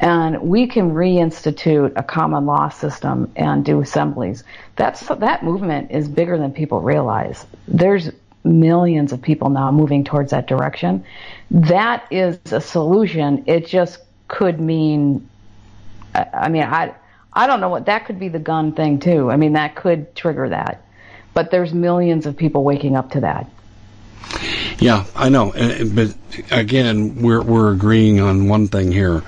[0.00, 4.44] and we can reinstitute a common law system and do assemblies.
[4.76, 7.44] That's that movement is bigger than people realize.
[7.66, 8.10] There's
[8.44, 11.04] millions of people now moving towards that direction.
[11.50, 13.44] That is a solution.
[13.46, 15.28] It just could mean,
[16.14, 16.94] I mean, I
[17.32, 19.30] I don't know what that could be the gun thing too.
[19.30, 20.84] I mean, that could trigger that.
[21.34, 23.50] But there's millions of people waking up to that.
[24.78, 25.52] Yeah, I know.
[25.52, 26.14] But
[26.50, 29.22] again, we're we're agreeing on one thing here.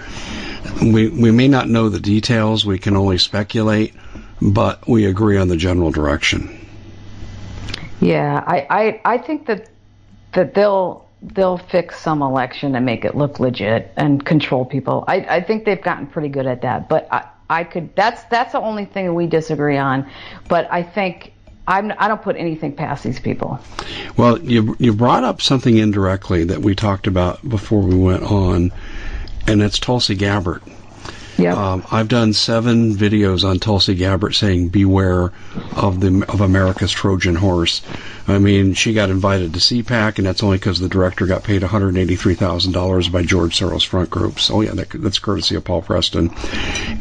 [0.83, 2.65] We we may not know the details.
[2.65, 3.95] We can only speculate,
[4.41, 6.57] but we agree on the general direction.
[8.01, 9.69] Yeah, I I, I think that
[10.33, 15.05] that they'll they'll fix some election and make it look legit and control people.
[15.07, 16.89] I I think they've gotten pretty good at that.
[16.89, 20.09] But I I could that's that's the only thing we disagree on.
[20.49, 21.33] But I think
[21.67, 23.61] I'm, I do not put anything past these people.
[24.17, 28.73] Well, you you brought up something indirectly that we talked about before we went on,
[29.47, 30.63] and it's Tulsi Gabbard.
[31.41, 31.57] Yep.
[31.57, 35.33] Um, I've done seven videos on Tulsi Gabbard saying beware
[35.75, 37.83] of the of America's Trojan horse.
[38.29, 41.63] I mean, she got invited to CPAC, and that's only because the director got paid
[41.63, 44.51] $183,000 by George Soros front groups.
[44.51, 46.31] Oh yeah, that, that's courtesy of Paul Preston.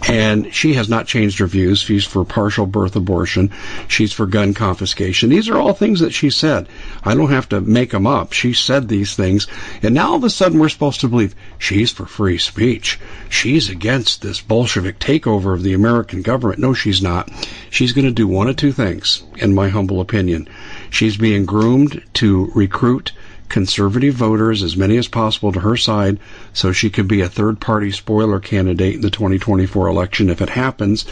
[0.07, 1.79] And she has not changed her views.
[1.79, 3.51] She's for partial birth abortion.
[3.87, 5.29] She's for gun confiscation.
[5.29, 6.67] These are all things that she said.
[7.03, 8.33] I don't have to make them up.
[8.33, 9.47] She said these things,
[9.83, 12.99] and now all of a sudden we're supposed to believe she's for free speech.
[13.29, 16.59] She's against this Bolshevik takeover of the American government.
[16.59, 17.31] No, she's not.
[17.71, 20.47] She's going to do one of two things, in my humble opinion.
[20.91, 23.11] She's being groomed to recruit
[23.47, 26.19] conservative voters, as many as possible, to her side
[26.53, 30.49] so she could be a third party spoiler candidate in the 2024 election if it
[30.49, 31.05] happens,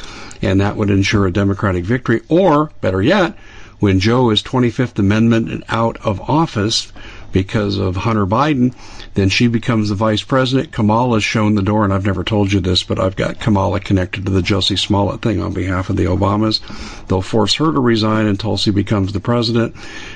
[0.43, 2.21] and that would ensure a Democratic victory.
[2.29, 3.35] Or, better yet,
[3.79, 6.91] when Joe is 25th Amendment and out of office,
[7.31, 8.73] because of Hunter Biden.
[9.13, 10.71] Then she becomes the vice president.
[10.71, 14.25] Kamala's shown the door, and I've never told you this, but I've got Kamala connected
[14.25, 16.61] to the Jussie Smollett thing on behalf of the Obamas.
[17.07, 19.75] They'll force her to resign and Tulsi becomes the president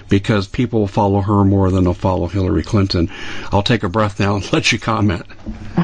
[0.10, 3.10] because people will follow her more than they'll follow Hillary Clinton.
[3.52, 5.26] I'll take a breath now and let you comment.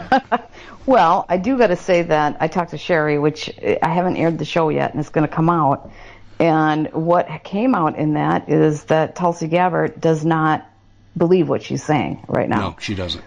[0.85, 3.49] well, I do got to say that I talked to Sharry, which
[3.81, 5.91] I haven't aired the show yet, and it's going to come out.
[6.39, 10.69] And what came out in that is that Tulsi Gabbard does not
[11.17, 12.69] believe what she's saying right now.
[12.69, 13.23] No, she doesn't.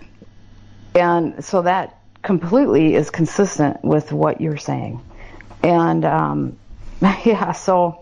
[0.95, 5.03] And so that completely is consistent with what you're saying.
[5.63, 6.59] And um,
[7.03, 8.01] yeah, so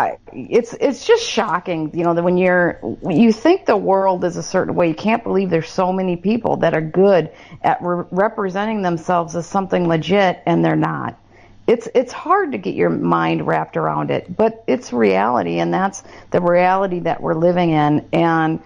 [0.00, 4.36] I, it's it's just shocking, you know, that when you're you think the world is
[4.36, 7.30] a certain way, you can't believe there's so many people that are good
[7.62, 11.20] at re- representing themselves as something legit, and they're not.
[11.66, 16.02] It's it's hard to get your mind wrapped around it, but it's reality, and that's
[16.30, 18.62] the reality that we're living in, and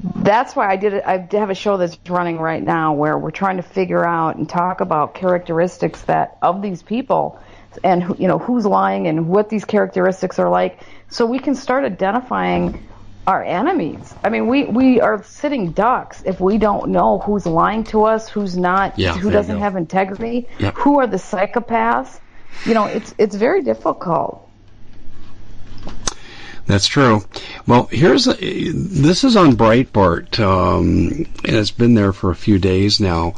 [0.00, 1.04] that's why I did it.
[1.06, 4.48] I have a show that's running right now where we're trying to figure out and
[4.48, 7.40] talk about characteristics that of these people
[7.84, 11.84] and you know who's lying and what these characteristics are like so we can start
[11.84, 12.86] identifying
[13.26, 14.14] our enemies.
[14.22, 18.28] I mean, we, we are sitting ducks if we don't know who's lying to us,
[18.28, 20.74] who's not, yeah, who doesn't have integrity, yep.
[20.74, 22.20] who are the psychopaths.
[22.64, 24.48] You know, it's it's very difficult.
[26.66, 27.24] That's true.
[27.66, 32.58] Well, here's a, this is on Breitbart, um, and it's been there for a few
[32.58, 33.34] days now.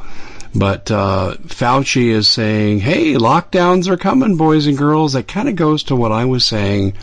[0.54, 5.56] But uh, Fauci is saying, "Hey, lockdowns are coming, boys and girls." That kind of
[5.56, 6.94] goes to what I was saying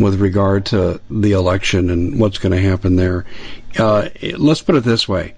[0.00, 3.26] with regard to the election and what's going to happen there.
[3.78, 4.08] Uh,
[4.38, 5.34] let's put it this way: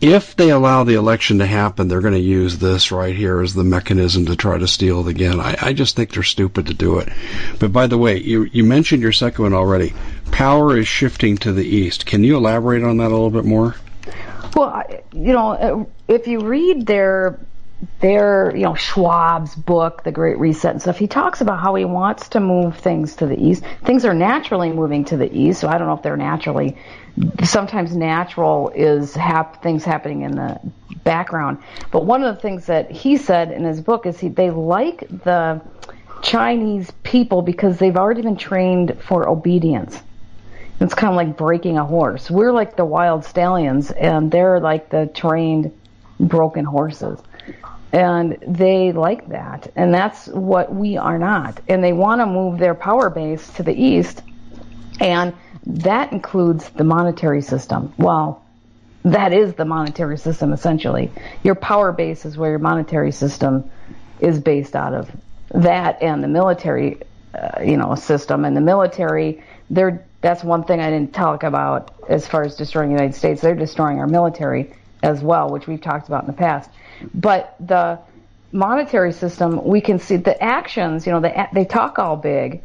[0.00, 3.54] if they allow the election to happen, they're going to use this right here as
[3.54, 5.40] the mechanism to try to steal it again.
[5.40, 7.08] I, I just think they're stupid to do it.
[7.58, 9.94] But by the way, you, you mentioned your second one already.
[10.30, 12.06] Power is shifting to the east.
[12.06, 13.74] Can you elaborate on that a little bit more?
[14.54, 14.82] Well,
[15.12, 17.38] you know, if you read their
[18.00, 21.84] their, you know, Schwab's book, The Great Reset and stuff, he talks about how he
[21.84, 23.64] wants to move things to the east.
[23.84, 26.76] Things are naturally moving to the east, so I don't know if they're naturally.
[27.44, 30.60] Sometimes natural is hap- things happening in the
[31.04, 31.58] background.
[31.90, 35.00] But one of the things that he said in his book is he, they like
[35.24, 35.60] the
[36.22, 40.00] Chinese people because they've already been trained for obedience.
[40.80, 42.30] It's kind of like breaking a horse.
[42.30, 45.78] We're like the wild stallions, and they're like the trained
[46.18, 47.20] broken horses
[47.92, 49.70] and they like that.
[49.76, 51.60] And that's what we are not.
[51.68, 54.22] And they want to move their power base to the east.
[55.00, 55.34] And
[55.66, 57.92] that includes the monetary system.
[57.96, 58.42] Well
[59.06, 61.12] that is the monetary system essentially.
[61.44, 63.70] Your power base is where your monetary system
[64.18, 65.08] is based out of.
[65.54, 70.80] That and the military uh, you know system and the military they're that's one thing
[70.80, 73.40] I didn't talk about as far as destroying the United States.
[73.40, 74.74] They're destroying our military
[75.04, 76.68] as well which we've talked about in the past
[77.14, 77.98] But the
[78.52, 81.06] monetary system, we can see the actions.
[81.06, 82.62] You know, they they talk all big,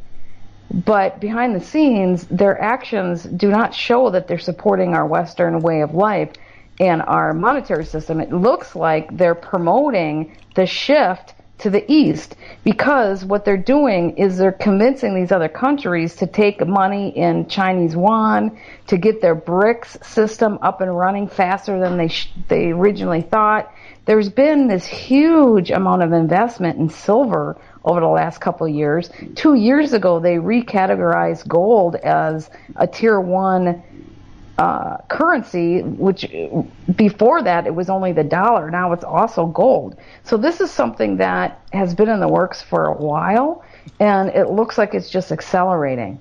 [0.72, 5.82] but behind the scenes, their actions do not show that they're supporting our Western way
[5.82, 6.32] of life
[6.80, 8.20] and our monetary system.
[8.20, 14.38] It looks like they're promoting the shift to the east because what they're doing is
[14.38, 18.58] they're convincing these other countries to take money in Chinese yuan
[18.88, 23.72] to get their BRICS system up and running faster than they sh- they originally thought.
[24.12, 27.56] There's been this huge amount of investment in silver
[27.86, 29.10] over the last couple of years.
[29.36, 33.82] Two years ago, they recategorized gold as a tier one
[34.58, 36.30] uh, currency, which
[36.94, 38.70] before that it was only the dollar.
[38.70, 39.96] Now it's also gold.
[40.26, 43.64] So this is something that has been in the works for a while,
[44.02, 46.20] and it looks like it's just accelerating.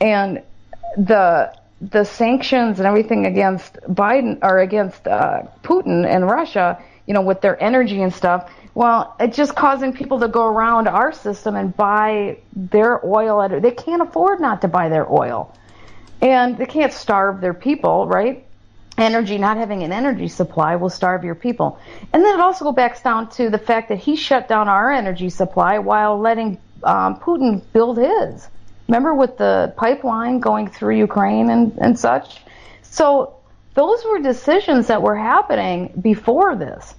[0.00, 0.42] And
[0.96, 7.22] the the sanctions and everything against Biden or against uh, Putin and Russia, you know,
[7.22, 8.50] with their energy and stuff.
[8.74, 13.40] Well, it's just causing people to go around our system and buy their oil.
[13.42, 15.56] At, they can't afford not to buy their oil
[16.20, 18.44] and they can't starve their people, right?
[18.98, 21.78] Energy, not having an energy supply will starve your people.
[22.12, 24.90] And then it also goes back down to the fact that he shut down our
[24.90, 28.48] energy supply while letting um, Putin build his.
[28.88, 32.40] Remember with the pipeline going through Ukraine and, and such?
[32.82, 33.35] So
[33.76, 36.94] those were decisions that were happening before this.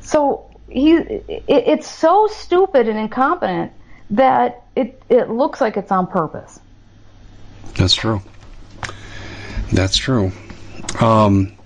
[0.00, 3.72] So he, it, it's so stupid and incompetent
[4.10, 6.60] that it, it looks like it's on purpose.
[7.76, 8.20] That's true.
[9.72, 10.30] That's true.
[11.00, 11.56] Um,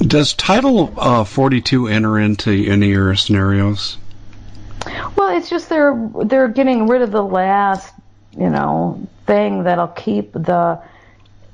[0.00, 3.98] does Title uh, 42 enter into any of your scenarios?
[5.14, 7.92] Well, it's just they're they're getting rid of the last,
[8.36, 10.80] you know, thing that'll keep the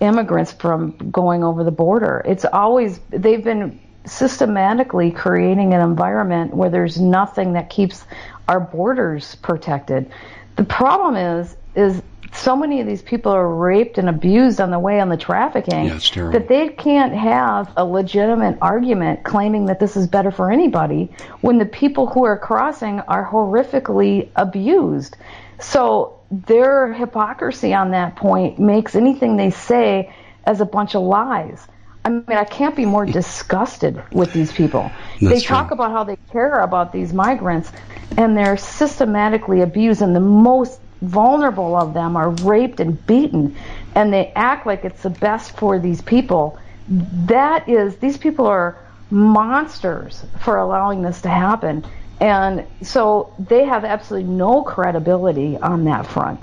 [0.02, 2.22] immigrants from going over the border.
[2.26, 8.04] It's always they've been systematically creating an environment where there's nothing that keeps
[8.48, 10.10] our borders protected.
[10.56, 12.02] The problem is is
[12.34, 15.86] so many of these people are raped and abused on the way on the trafficking
[15.86, 21.12] yeah, that they can't have a legitimate argument claiming that this is better for anybody
[21.42, 25.16] when the people who are crossing are horrifically abused.
[25.60, 30.12] So their hypocrisy on that point makes anything they say
[30.44, 31.66] as a bunch of lies.
[32.04, 34.90] I mean, I can't be more disgusted with these people.
[35.20, 37.70] That's they talk about how they care about these migrants,
[38.16, 43.56] and they're systematically abusing the most vulnerable of them are raped and beaten
[43.96, 46.56] and they act like it's the best for these people
[46.88, 48.78] that is these people are
[49.10, 51.84] monsters for allowing this to happen
[52.22, 56.40] and so they have absolutely no credibility on that front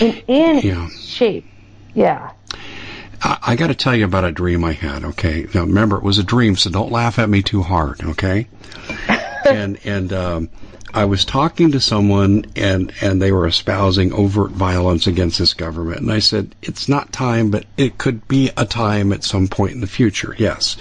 [0.00, 0.88] in any Yeah.
[1.00, 1.46] shape
[1.94, 2.30] yeah
[3.22, 5.04] I, I got to tell you about a dream I had.
[5.04, 8.00] Okay, now remember it was a dream, so don't laugh at me too hard.
[8.04, 8.46] Okay,
[9.44, 10.48] and and um,
[10.94, 15.98] I was talking to someone, and and they were espousing overt violence against this government,
[16.00, 19.72] and I said it's not time, but it could be a time at some point
[19.72, 20.36] in the future.
[20.38, 20.76] Yes,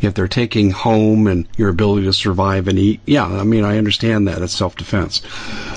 [0.00, 3.78] if they're taking home and your ability to survive and eat, yeah, I mean I
[3.78, 5.22] understand that it's self defense,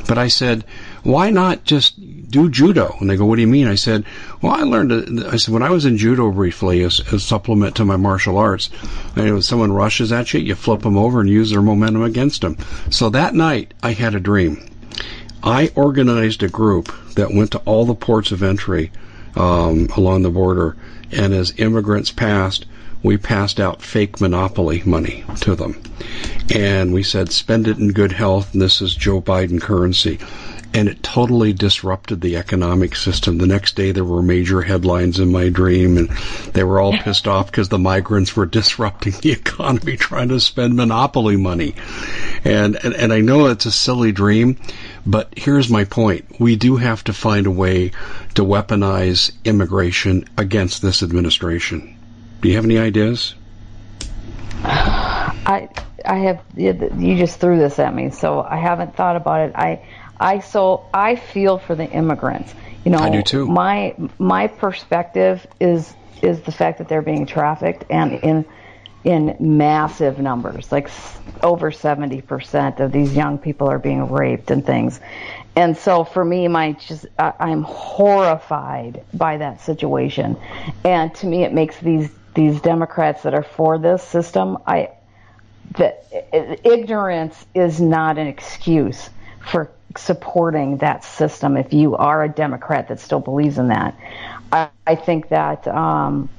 [0.08, 0.64] but I said
[1.04, 2.00] why not just
[2.30, 2.96] do judo?
[3.00, 3.68] And they go, what do you mean?
[3.68, 4.06] I said,
[4.42, 7.86] well, I learned, I said, when I was in judo briefly as a supplement to
[7.86, 8.70] my martial arts,
[9.16, 12.42] know, if someone rushes at you, you flip them over and use their momentum against
[12.42, 12.58] them.
[12.90, 14.66] So that night I had a dream.
[15.44, 18.92] I organized a group that went to all the ports of entry
[19.36, 20.78] um, along the border,
[21.12, 22.66] and as immigrants passed,
[23.04, 25.82] we passed out fake monopoly money to them.
[26.54, 30.20] And we said, spend it in good health, and this is Joe Biden currency
[30.74, 33.38] and it totally disrupted the economic system.
[33.38, 36.10] The next day there were major headlines in my dream and
[36.54, 40.76] they were all pissed off because the migrants were disrupting the economy trying to spend
[40.76, 41.76] monopoly money.
[42.46, 44.58] And, and, and I know it's a silly dream,
[45.06, 46.40] but here's my point.
[46.40, 47.92] We do have to find a way
[48.36, 51.98] to weaponize immigration against this administration.
[52.42, 53.36] Do you have any ideas?
[54.64, 55.70] I
[56.06, 59.56] I have you just threw this at me, so I haven't thought about it.
[59.56, 59.86] I
[60.20, 62.54] I so I feel for the immigrants.
[62.84, 63.48] You know, I do too.
[63.48, 68.46] My my perspective is is the fact that they're being trafficked and in
[69.04, 70.90] in massive numbers, like
[71.44, 75.00] over seventy percent of these young people are being raped and things.
[75.56, 80.38] And so for me, my just I, I'm horrified by that situation,
[80.84, 84.58] and to me, it makes these these Democrats that are for this system.
[84.68, 84.90] I
[85.78, 86.06] that
[86.66, 89.10] ignorance is not an excuse
[89.40, 93.96] for supporting that system if you are a Democrat that still believes in that.
[94.52, 96.30] I, I think that um,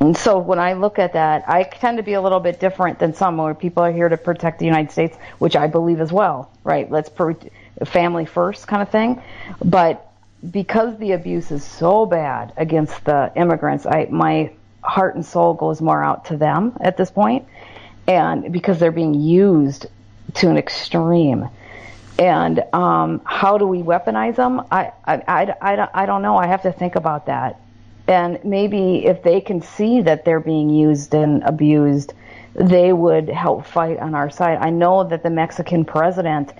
[0.00, 2.98] And so when I look at that, I tend to be a little bit different
[2.98, 6.12] than some where people are here to protect the United States, which I believe as
[6.12, 6.90] well, right?
[6.90, 7.36] Let's pro-
[7.84, 9.22] family first kind of thing.
[9.64, 10.06] But
[10.50, 14.50] because the abuse is so bad against the immigrants, I my
[14.82, 17.46] heart and soul goes more out to them at this point,
[18.06, 19.86] and because they're being used
[20.34, 21.48] to an extreme.
[22.18, 24.62] And um, how do we weaponize them?
[24.70, 26.36] I, I, I, I, I don't know.
[26.36, 27.58] I have to think about that
[28.08, 32.12] and maybe if they can see that they're being used and abused,
[32.54, 34.58] they would help fight on our side.
[34.60, 36.52] I know that the Mexican president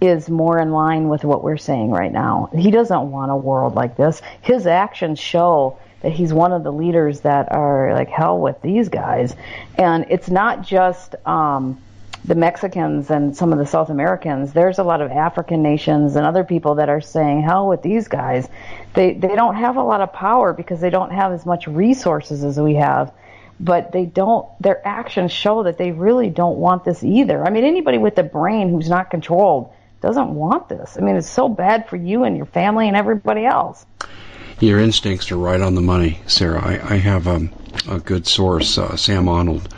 [0.00, 2.50] is more in line with what we're saying right now.
[2.56, 4.22] He doesn't want a world like this.
[4.42, 8.90] His actions show that he's one of the leaders that are like hell with these
[8.90, 9.34] guys.
[9.78, 11.80] And it's not just um,
[12.26, 16.26] the Mexicans and some of the South Americans, there's a lot of African nations and
[16.26, 18.46] other people that are saying, hell with these guys.
[18.92, 22.44] They, they don't have a lot of power because they don't have as much resources
[22.44, 23.10] as we have.
[23.58, 27.46] But they don't, their actions show that they really don't want this either.
[27.46, 30.98] I mean, anybody with a brain who's not controlled doesn't want this.
[30.98, 33.86] I mean, it's so bad for you and your family and everybody else.
[34.60, 36.62] Your instincts are right on the money, Sarah.
[36.62, 37.50] I, I have um,
[37.88, 39.68] a good source, uh, Sam Arnold,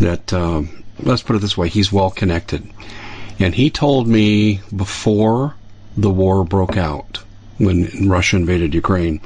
[0.00, 2.68] that um, let's put it this way, he's well connected.
[3.38, 5.54] And he told me before
[5.96, 7.22] the war broke out,
[7.58, 9.20] when Russia invaded Ukraine,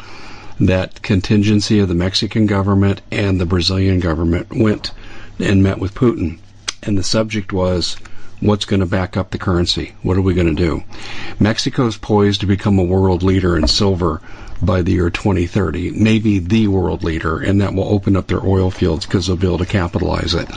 [0.61, 4.93] that contingency of the Mexican government and the Brazilian government went
[5.39, 6.39] and met with Putin.
[6.83, 7.97] And the subject was
[8.41, 9.95] what's going to back up the currency?
[10.03, 10.85] What are we going to do?
[11.41, 14.23] Mexico's poised to become a world leader in silver
[14.63, 18.71] by the year 2030, maybe the world leader, and that will open up their oil
[18.71, 20.49] fields because they'll be able to capitalize it.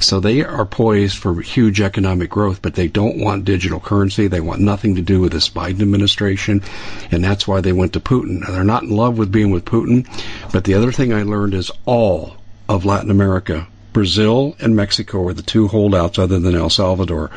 [0.00, 4.26] So they are poised for huge economic growth, but they don't want digital currency.
[4.26, 6.62] They want nothing to do with this Biden administration,
[7.10, 8.46] and that's why they went to Putin.
[8.46, 10.06] They're not in love with being with Putin,
[10.52, 12.36] but the other thing I learned is all
[12.68, 17.30] of Latin America Brazil and Mexico are the two holdouts other than El Salvador.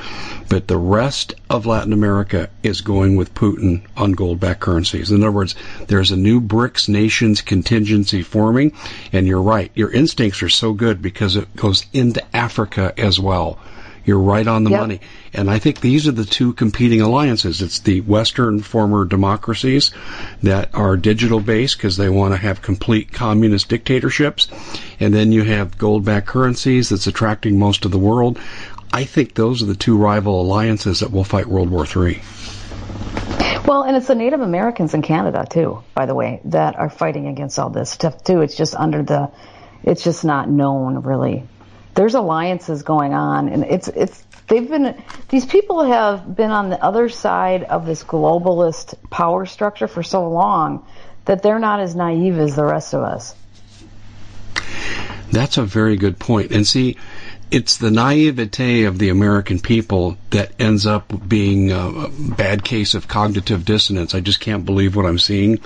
[0.50, 5.12] But the rest of Latin America is going with Putin on gold backed currencies.
[5.12, 5.56] In other words,
[5.88, 8.74] there's a new BRICS nations contingency forming.
[9.14, 9.72] And you're right.
[9.76, 13.60] Your instincts are so good because it goes into Africa as well.
[14.08, 14.80] You're right on the yep.
[14.80, 15.02] money.
[15.34, 17.62] And I think these are the two competing alliances.
[17.62, 19.92] It's the Western former democracies
[20.44, 24.48] that are digital based because they want to have complete communist dictatorships.
[25.02, 28.40] And then you have gold backed currencies that's attracting most of the world.
[28.94, 32.22] I think those are the two rival alliances that will fight World War III.
[33.68, 37.28] Well, and it's the Native Americans in Canada too, by the way, that are fighting
[37.28, 38.40] against all this stuff too.
[38.40, 39.32] It's just under the,
[39.84, 41.44] it's just not known really
[41.98, 46.82] there's alliances going on, and it's it's they've been these people have been on the
[46.82, 50.86] other side of this globalist power structure for so long
[51.26, 53.36] that they're not as naive as the rest of us.
[55.32, 56.52] That's a very good point.
[56.52, 56.98] And see,
[57.50, 63.08] it's the naivete of the American people that ends up being a bad case of
[63.08, 64.14] cognitive dissonance.
[64.14, 65.60] I just can't believe what I'm seeing.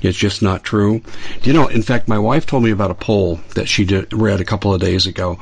[0.00, 1.02] It's just not true.
[1.42, 4.40] You know, in fact, my wife told me about a poll that she did, read
[4.40, 5.40] a couple of days ago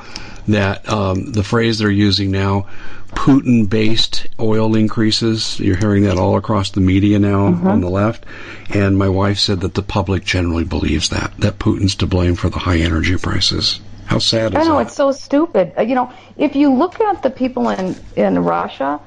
[0.49, 2.67] that um, the phrase they're using now,
[3.11, 5.59] Putin-based oil increases.
[5.59, 7.67] You're hearing that all across the media now mm-hmm.
[7.67, 8.25] on the left.
[8.71, 12.49] And my wife said that the public generally believes that that Putin's to blame for
[12.49, 13.81] the high energy prices.
[14.07, 14.87] How sad is I know that?
[14.87, 15.75] it's so stupid.
[15.77, 19.01] Uh, you know, if you look at the people in in Russia,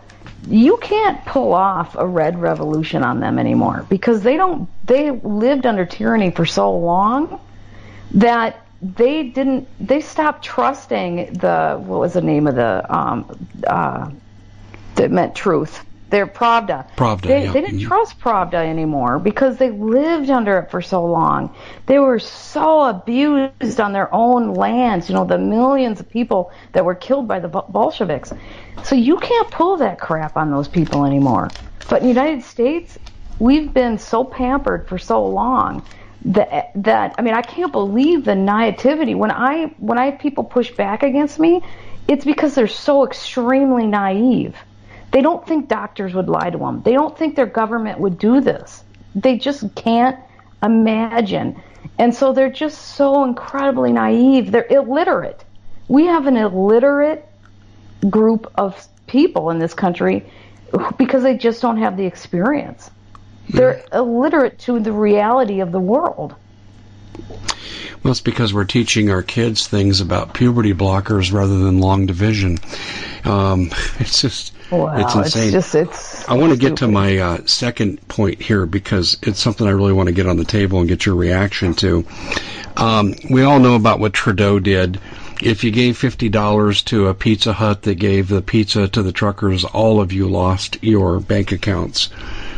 [0.48, 4.70] you can't pull off a red revolution on them anymore because they don't.
[4.86, 7.40] They lived under tyranny for so long
[8.12, 14.10] that they didn't they stopped trusting the what was the name of the um uh
[14.96, 16.90] that meant truth their Pravda.
[16.96, 17.22] Pravda.
[17.22, 17.52] They, yeah.
[17.52, 17.88] they didn't mm-hmm.
[17.88, 21.56] trust Pravda anymore because they lived under it for so long.
[21.86, 25.10] They were so abused on their own lands.
[25.10, 28.34] You know, the millions of people that were killed by the Bolsheviks.
[28.84, 31.50] So you can't pull that crap on those people anymore.
[31.90, 32.98] But in the United States,
[33.40, 35.84] we've been so pampered for so long
[36.26, 40.44] that that I mean I can't believe the naivety when I when I have people
[40.44, 41.62] push back against me,
[42.08, 44.56] it's because they're so extremely naive.
[45.12, 46.82] They don't think doctors would lie to them.
[46.84, 48.84] They don't think their government would do this.
[49.16, 50.18] They just can't
[50.62, 51.62] imagine.
[51.98, 54.52] And so they're just so incredibly naive.
[54.52, 55.44] They're illiterate.
[55.88, 57.28] We have an illiterate
[58.10, 60.26] group of people in this country
[60.98, 62.92] because they just don't have the experience.
[63.50, 66.36] They're illiterate to the reality of the world.
[68.04, 72.60] Well, it's because we're teaching our kids things about puberty blockers rather than long division.
[73.26, 75.56] Um, it's just Wow, it's insane.
[75.56, 79.40] It's just, it's I want to get to my uh, second point here because it's
[79.40, 82.06] something I really want to get on the table and get your reaction to.
[82.78, 85.00] Um, we all know about what Trudeau did.
[85.42, 89.12] If you gave fifty dollars to a Pizza Hut that gave the pizza to the
[89.12, 92.10] truckers, all of you lost your bank accounts.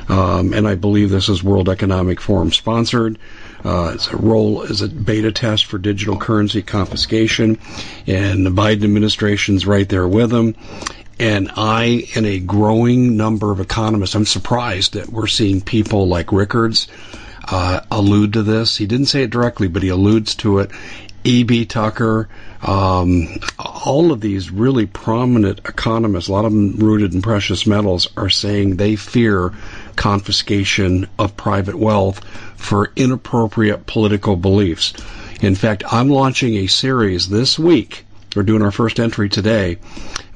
[0.10, 3.18] Um, and I believe this is World Economic Forum sponsored.
[3.64, 7.60] Uh, it's a role as a beta test for digital currency confiscation,
[8.08, 10.56] and the Biden administration's right there with them.
[11.22, 16.32] And I and a growing number of economists, I'm surprised that we're seeing people like
[16.32, 16.88] Rickards
[17.48, 18.76] uh, allude to this.
[18.76, 20.72] He didn't say it directly, but he alludes to it.
[21.24, 21.66] E.B.
[21.68, 22.28] Tucker,
[22.64, 23.28] um,
[23.60, 28.32] all of these really prominent economists, a lot of them rooted in precious metals, are
[28.32, 29.54] saying they fear
[29.96, 32.24] confiscation of private wealth
[32.58, 34.96] for inappropriate political beliefs.
[35.40, 38.06] In fact, I'm launching a series this week.
[38.36, 39.78] We're doing our first entry today.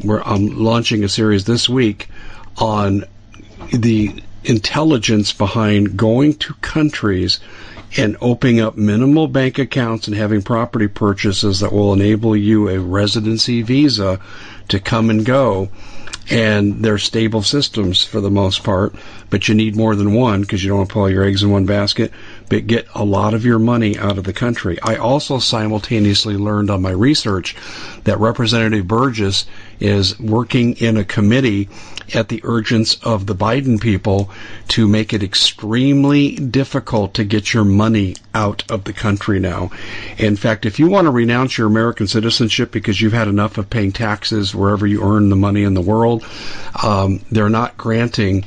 [0.02, 2.10] Where I'm um, launching a series this week
[2.58, 3.06] on
[3.72, 7.40] the intelligence behind going to countries
[7.98, 12.80] and opening up minimal bank accounts and having property purchases that will enable you a
[12.80, 14.20] residency visa
[14.68, 15.70] to come and go.
[16.30, 18.96] And they're stable systems for the most part,
[19.30, 21.44] but you need more than one because you don't want to put all your eggs
[21.44, 22.12] in one basket,
[22.50, 24.80] but get a lot of your money out of the country.
[24.82, 27.56] I also simultaneously learned on my research
[28.04, 29.46] that Representative Burgess
[29.80, 31.70] is working in a committee
[32.14, 34.30] at the urgence of the Biden people
[34.70, 39.72] to make it extremely difficult to get your money out of the country now.
[40.18, 43.70] In fact, if you want to renounce your American citizenship because you've had enough of
[43.70, 46.24] paying taxes wherever you earn the money in the world,
[46.84, 48.46] um, they're not granting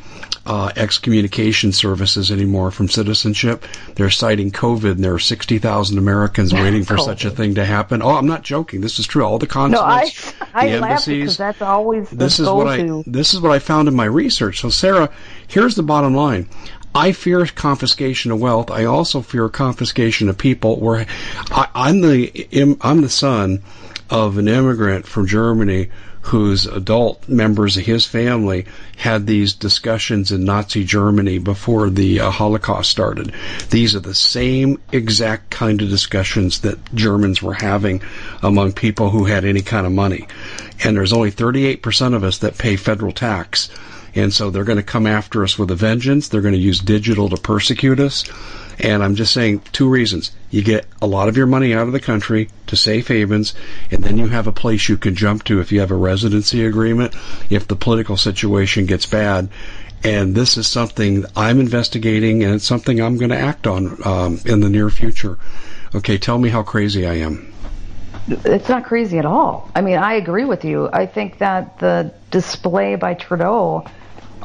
[0.48, 3.66] uh, excommunication services anymore from citizenship.
[3.96, 8.00] They're citing COVID, and there are 60,000 Americans waiting for such a thing to happen.
[8.00, 8.80] Oh, I'm not joking.
[8.80, 9.22] This is true.
[9.24, 12.66] All the consulates, no, I, I the laugh because that's always the this is what
[12.66, 14.60] I this is what I found in my research.
[14.60, 15.10] So, Sarah,
[15.48, 16.48] here's the bottom line.
[16.94, 18.70] I fear confiscation of wealth.
[18.70, 20.80] I also fear confiscation of people.
[20.80, 21.04] Where
[21.50, 23.62] I, I'm the I'm the son
[24.08, 25.90] of an immigrant from Germany
[26.28, 28.66] whose adult members of his family
[28.98, 33.32] had these discussions in Nazi Germany before the uh, Holocaust started.
[33.70, 38.02] These are the same exact kind of discussions that Germans were having
[38.42, 40.28] among people who had any kind of money.
[40.84, 43.70] And there's only 38% of us that pay federal tax.
[44.14, 46.28] And so they're going to come after us with a vengeance.
[46.28, 48.24] They're going to use digital to persecute us.
[48.80, 50.30] And I'm just saying two reasons.
[50.50, 53.54] You get a lot of your money out of the country to safe havens,
[53.90, 56.64] and then you have a place you can jump to if you have a residency
[56.64, 57.14] agreement,
[57.50, 59.48] if the political situation gets bad.
[60.04, 64.38] And this is something I'm investigating, and it's something I'm going to act on um,
[64.44, 65.38] in the near future.
[65.94, 67.52] Okay, tell me how crazy I am.
[68.28, 69.70] It's not crazy at all.
[69.74, 70.88] I mean, I agree with you.
[70.92, 73.86] I think that the display by Trudeau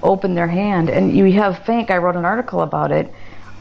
[0.01, 1.91] opened their hand, and you have Fink.
[1.91, 3.13] I wrote an article about it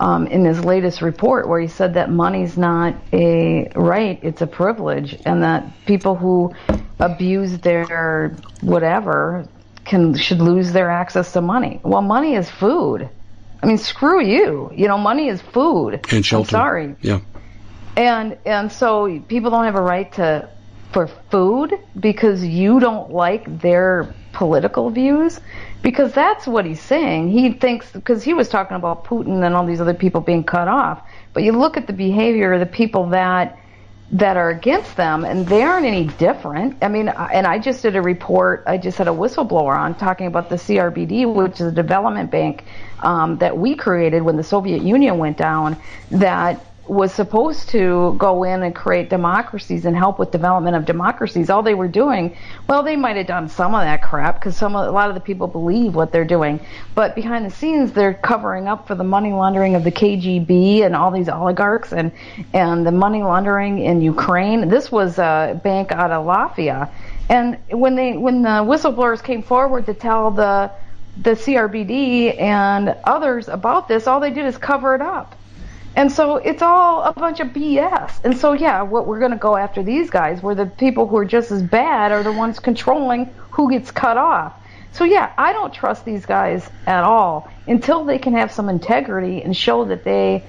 [0.02, 4.48] um, in his latest report where he said that money's not a right, it's a
[4.48, 6.52] privilege, and that people who
[6.98, 9.46] abuse their whatever
[9.84, 11.80] can should lose their access to money.
[11.84, 13.08] Well, money is food.
[13.62, 14.72] I mean, screw you.
[14.74, 16.04] You know, money is food.
[16.10, 16.48] And shelter.
[16.48, 16.96] I'm sorry.
[17.00, 17.20] Yeah.
[17.96, 20.48] And and so people don't have a right to
[20.92, 25.38] for food because you don't like their political views
[25.82, 27.30] because that's what he's saying.
[27.30, 30.68] He thinks because he was talking about Putin and all these other people being cut
[30.68, 31.02] off,
[31.32, 33.58] but you look at the behavior of the people that
[34.12, 36.76] that are against them, and they aren't any different.
[36.82, 38.62] I mean, and I just did a report.
[38.66, 42.64] I just had a whistleblower on talking about the CRBD, which is a development bank
[43.00, 45.78] um, that we created when the Soviet Union went down.
[46.10, 51.48] That was supposed to go in and create democracies and help with development of democracies.
[51.48, 52.36] All they were doing,
[52.68, 55.20] well, they might have done some of that crap because some a lot of the
[55.20, 56.60] people believe what they're doing,
[56.94, 60.94] but behind the scenes they're covering up for the money laundering of the KGB and
[60.94, 62.12] all these oligarchs and
[62.52, 64.68] and the money laundering in Ukraine.
[64.68, 66.90] This was a bank out of Latvia,
[67.28, 70.70] and when they when the whistleblowers came forward to tell the
[71.16, 75.36] the CRBD and others about this, all they did is cover it up
[75.94, 78.24] and so it's all a bunch of BS.
[78.24, 81.16] And so, yeah, what we're going to go after these guys, where the people who
[81.18, 84.54] are just as bad are the ones controlling who gets cut off.
[84.92, 89.42] So, yeah, I don't trust these guys at all until they can have some integrity
[89.42, 90.44] and show that they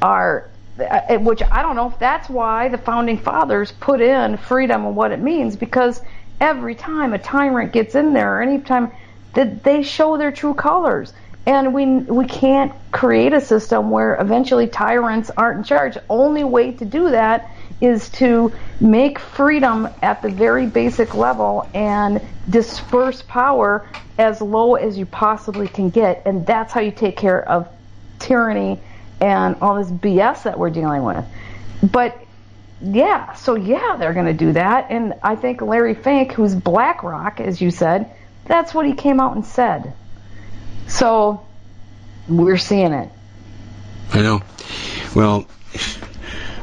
[0.00, 4.86] are, uh, which I don't know if that's why the founding fathers put in freedom
[4.86, 6.00] and what it means, because
[6.40, 8.92] every time a tyrant gets in there, or any time
[9.34, 11.12] that they show their true colors
[11.48, 15.96] and we we can't create a system where eventually tyrants aren't in charge.
[16.10, 22.20] Only way to do that is to make freedom at the very basic level and
[22.50, 23.88] disperse power
[24.18, 26.22] as low as you possibly can get.
[26.26, 27.66] And that's how you take care of
[28.18, 28.82] tyranny
[29.18, 31.24] and all this BS that we're dealing with.
[31.82, 32.20] But
[32.82, 34.88] yeah, so yeah, they're going to do that.
[34.90, 38.10] And I think Larry Fink, who's BlackRock, as you said,
[38.44, 39.94] that's what he came out and said.
[40.88, 41.46] So
[42.28, 43.10] we're seeing it.
[44.12, 44.42] I know.
[45.14, 45.46] Well,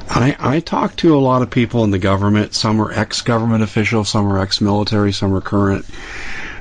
[0.09, 2.53] I I talk to a lot of people in the government.
[2.55, 5.85] Some are ex-government officials, some are ex-military, some are current.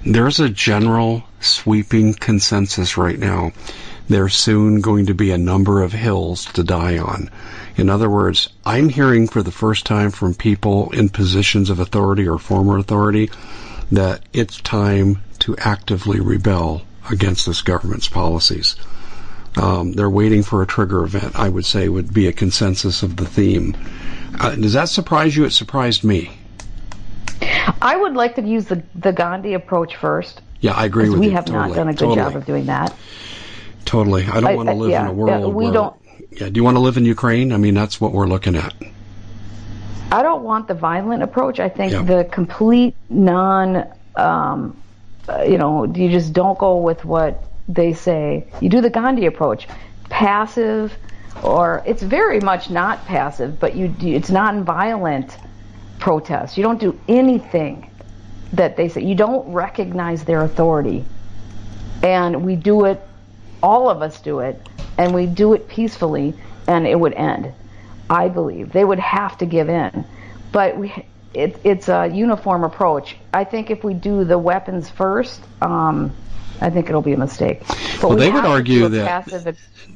[0.04, 3.52] There's a general sweeping consensus right now.
[4.08, 7.30] There's soon going to be a number of hills to die on.
[7.76, 12.28] In other words, I'm hearing for the first time from people in positions of authority
[12.28, 13.30] or former authority
[13.90, 18.76] that it's time to actively rebel against this government's policies.
[19.56, 23.16] Um, they're waiting for a trigger event, I would say, would be a consensus of
[23.16, 23.76] the theme.
[24.38, 25.44] Uh, does that surprise you?
[25.44, 26.30] It surprised me.
[27.80, 30.40] I would like to use the, the Gandhi approach first.
[30.60, 31.30] Yeah, I agree with we you.
[31.30, 31.68] We have totally.
[31.68, 32.16] not done a good totally.
[32.16, 32.94] job of doing that.
[33.84, 34.24] Totally.
[34.24, 35.72] I don't I- want to I- live yeah, in a world yeah, we where.
[35.72, 35.96] don't-
[36.32, 36.48] Yeah.
[36.48, 37.52] Do you want to live in Ukraine?
[37.52, 38.74] I mean, that's what we're looking at.
[40.10, 41.60] I don't want the violent approach.
[41.60, 42.02] I think Yeah.
[42.02, 43.84] the complete non,
[44.16, 44.76] um,
[45.28, 48.46] uh, you know, you just don't go with what they say.
[48.60, 49.66] You do the Gandhi approach,
[50.10, 50.96] passive,
[51.42, 55.36] or it's very much not passive, but you do, it's non-violent
[55.98, 56.56] protest.
[56.56, 57.90] You don't do anything
[58.52, 59.02] that they say.
[59.02, 61.04] You don't recognize their authority,
[62.02, 63.00] and we do it.
[63.62, 64.68] All of us do it,
[64.98, 66.34] and we do it peacefully,
[66.68, 67.52] and it would end.
[68.10, 70.04] I believe they would have to give in,
[70.52, 70.92] but we,
[71.34, 73.16] it, it's a uniform approach.
[73.32, 76.12] I think if we do the weapons first, um,
[76.60, 77.62] I think it'll be a mistake.
[77.66, 79.26] But Well, we they would argue that-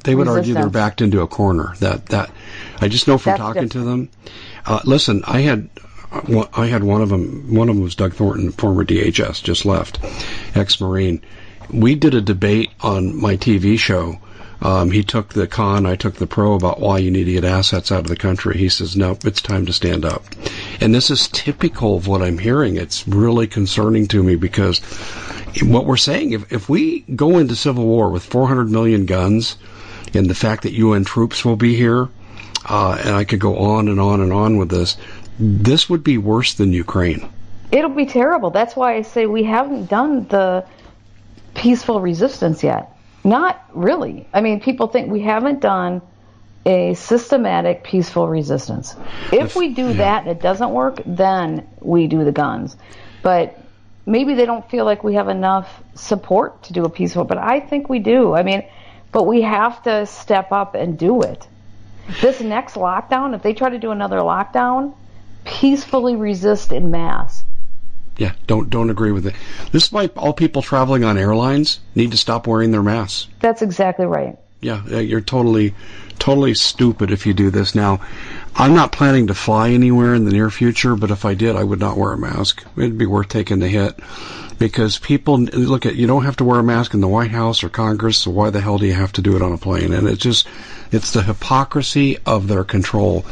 [0.03, 1.73] They would argue they're backed into a corner.
[1.79, 2.29] That that
[2.79, 4.09] I just know from That's talking to them.
[4.65, 5.69] Uh, listen, I had
[6.11, 7.53] uh, I had one of them.
[7.53, 9.99] One of them was Doug Thornton, former DHS, just left,
[10.55, 11.21] ex-marine.
[11.71, 14.19] We did a debate on my TV show.
[14.61, 17.45] Um, he took the con, I took the pro about why you need to get
[17.45, 18.57] assets out of the country.
[18.57, 20.23] He says, nope, it's time to stand up.
[20.81, 22.75] And this is typical of what I'm hearing.
[22.75, 24.79] It's really concerning to me because
[25.63, 29.55] what we're saying, if, if we go into civil war with 400 million guns
[30.13, 32.09] and the fact that UN troops will be here,
[32.67, 34.97] uh, and I could go on and on and on with this,
[35.39, 37.27] this would be worse than Ukraine.
[37.71, 38.49] It'll be terrible.
[38.49, 40.65] That's why I say we haven't done the
[41.53, 42.91] peaceful resistance yet.
[43.29, 44.27] Not really.
[44.33, 46.01] I mean, people think we haven't done
[46.65, 48.95] a systematic peaceful resistance.
[49.31, 49.93] If we do yeah.
[49.93, 52.75] that and it doesn't work, then we do the guns.
[53.21, 53.55] But
[54.07, 57.59] maybe they don't feel like we have enough support to do a peaceful, but I
[57.59, 58.33] think we do.
[58.33, 58.63] I mean,
[59.11, 61.47] but we have to step up and do it.
[62.21, 64.95] This next lockdown, if they try to do another lockdown,
[65.45, 67.43] peacefully resist in mass.
[68.19, 69.33] Yeah, don't don't agree with it.
[69.71, 73.27] This is why all people traveling on airlines need to stop wearing their masks.
[73.39, 74.37] That's exactly right.
[74.61, 75.73] Yeah, you're totally,
[76.19, 77.75] totally stupid if you do this.
[77.75, 78.01] Now,
[78.55, 81.63] I'm not planning to fly anywhere in the near future, but if I did, I
[81.63, 82.65] would not wear a mask.
[82.75, 83.97] It'd be worth taking the hit
[84.59, 87.63] because people look at you don't have to wear a mask in the White House
[87.63, 89.93] or Congress, so why the hell do you have to do it on a plane?
[89.93, 90.47] And it's just,
[90.91, 93.23] it's the hypocrisy of their control.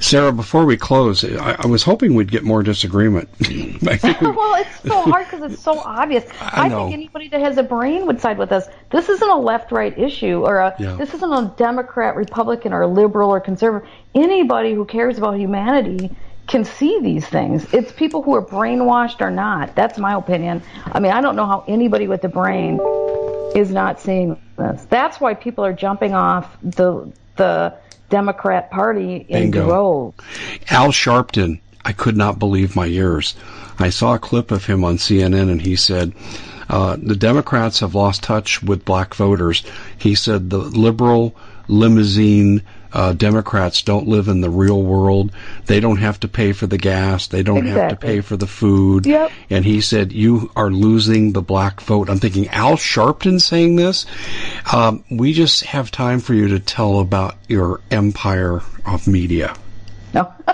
[0.00, 3.28] Sarah, before we close, I, I was hoping we'd get more disagreement.
[3.40, 6.24] I think we, well, it's so hard because it's so obvious.
[6.40, 8.66] I I, think anybody that has a brain would side with us.
[8.90, 10.96] This isn't a left-right issue, or a Yeah.
[10.96, 13.88] this isn't a Democrat, Republican, or liberal or conservative.
[14.14, 16.10] Anybody who cares about humanity
[16.46, 17.72] can see these things.
[17.72, 19.74] It's people who are brainwashed or not.
[19.74, 20.62] That's my opinion.
[20.86, 22.80] I mean, I don't know how anybody with a brain
[23.54, 24.84] is not seeing this.
[24.88, 27.74] That's why people are jumping off the the
[28.10, 29.66] Democrat Party in Bingo.
[29.66, 30.16] droves.
[30.68, 33.34] Al Sharpton, I could not believe my ears.
[33.78, 36.12] I saw a clip of him on CNN and he said,
[36.68, 39.64] uh, the Democrats have lost touch with black voters.
[39.98, 41.34] He said the liberal
[41.68, 42.62] limousine
[42.92, 45.32] uh, Democrats don't live in the real world.
[45.66, 47.26] They don't have to pay for the gas.
[47.28, 49.06] They don't have to pay for the food.
[49.06, 49.30] Yep.
[49.50, 52.10] And he said, you are losing the black vote.
[52.10, 54.06] I'm thinking, Al Sharpton saying this?
[54.72, 59.54] Um, we just have time for you to tell about your empire of media.
[60.12, 60.32] No.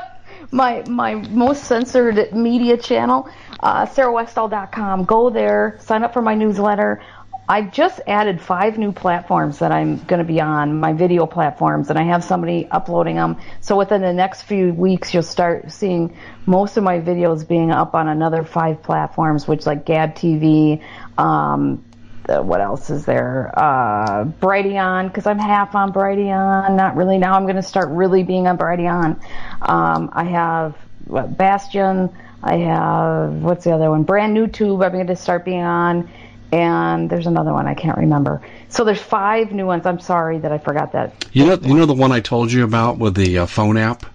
[0.50, 3.28] my my most censored media channel,
[3.60, 5.04] uh, sarahwestall.com.
[5.04, 7.02] Go there, sign up for my newsletter.
[7.50, 11.88] I've just added five new platforms that I'm going to be on, my video platforms,
[11.88, 13.38] and I have somebody uploading them.
[13.62, 17.94] So within the next few weeks, you'll start seeing most of my videos being up
[17.94, 20.82] on another five platforms, which like Gab TV,
[21.16, 21.84] um,
[22.26, 23.50] what else is there?
[23.56, 26.76] Uh, Brighteon, because I'm half on Brighteon.
[26.76, 27.16] Not really.
[27.16, 29.22] Now I'm going to start really being on Brighteon.
[29.62, 30.76] Um, I have
[31.06, 32.14] what, Bastyon.
[32.42, 34.04] I have what's the other one?
[34.04, 34.82] Brand new tube.
[34.82, 36.10] I'm going to start being on,
[36.52, 38.42] and there's another one I can't remember.
[38.68, 39.86] So there's five new ones.
[39.86, 41.26] I'm sorry that I forgot that.
[41.32, 44.06] You know, you know the one I told you about with the uh, phone app.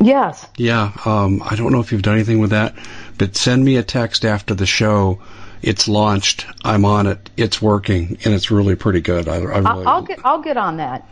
[0.00, 0.46] Yes.
[0.56, 0.92] Yeah.
[1.04, 2.74] Um, I don't know if you've done anything with that,
[3.18, 5.20] but send me a text after the show.
[5.62, 6.46] It's launched.
[6.64, 7.30] I'm on it.
[7.36, 9.28] It's working, and it's really pretty good.
[9.28, 11.06] I, I really, I'll, get I'll get on that.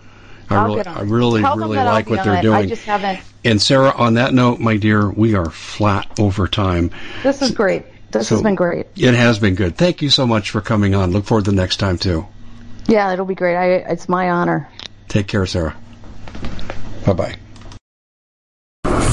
[0.49, 2.57] I really, I really, Tell really like what they're doing.
[2.57, 3.21] I just haven't.
[3.45, 6.91] And Sarah, on that note, my dear, we are flat over time.
[7.23, 7.85] This is great.
[8.11, 8.87] This So- has been great.
[8.97, 9.77] It has been good.
[9.77, 11.13] Thank you so much for coming on.
[11.13, 12.27] Look forward to the next time too.
[12.87, 13.57] Yeah, it'll be great.
[13.57, 14.69] I, it's my honor.
[15.09, 15.77] Take care, Sarah.
[17.05, 17.35] Bye bye.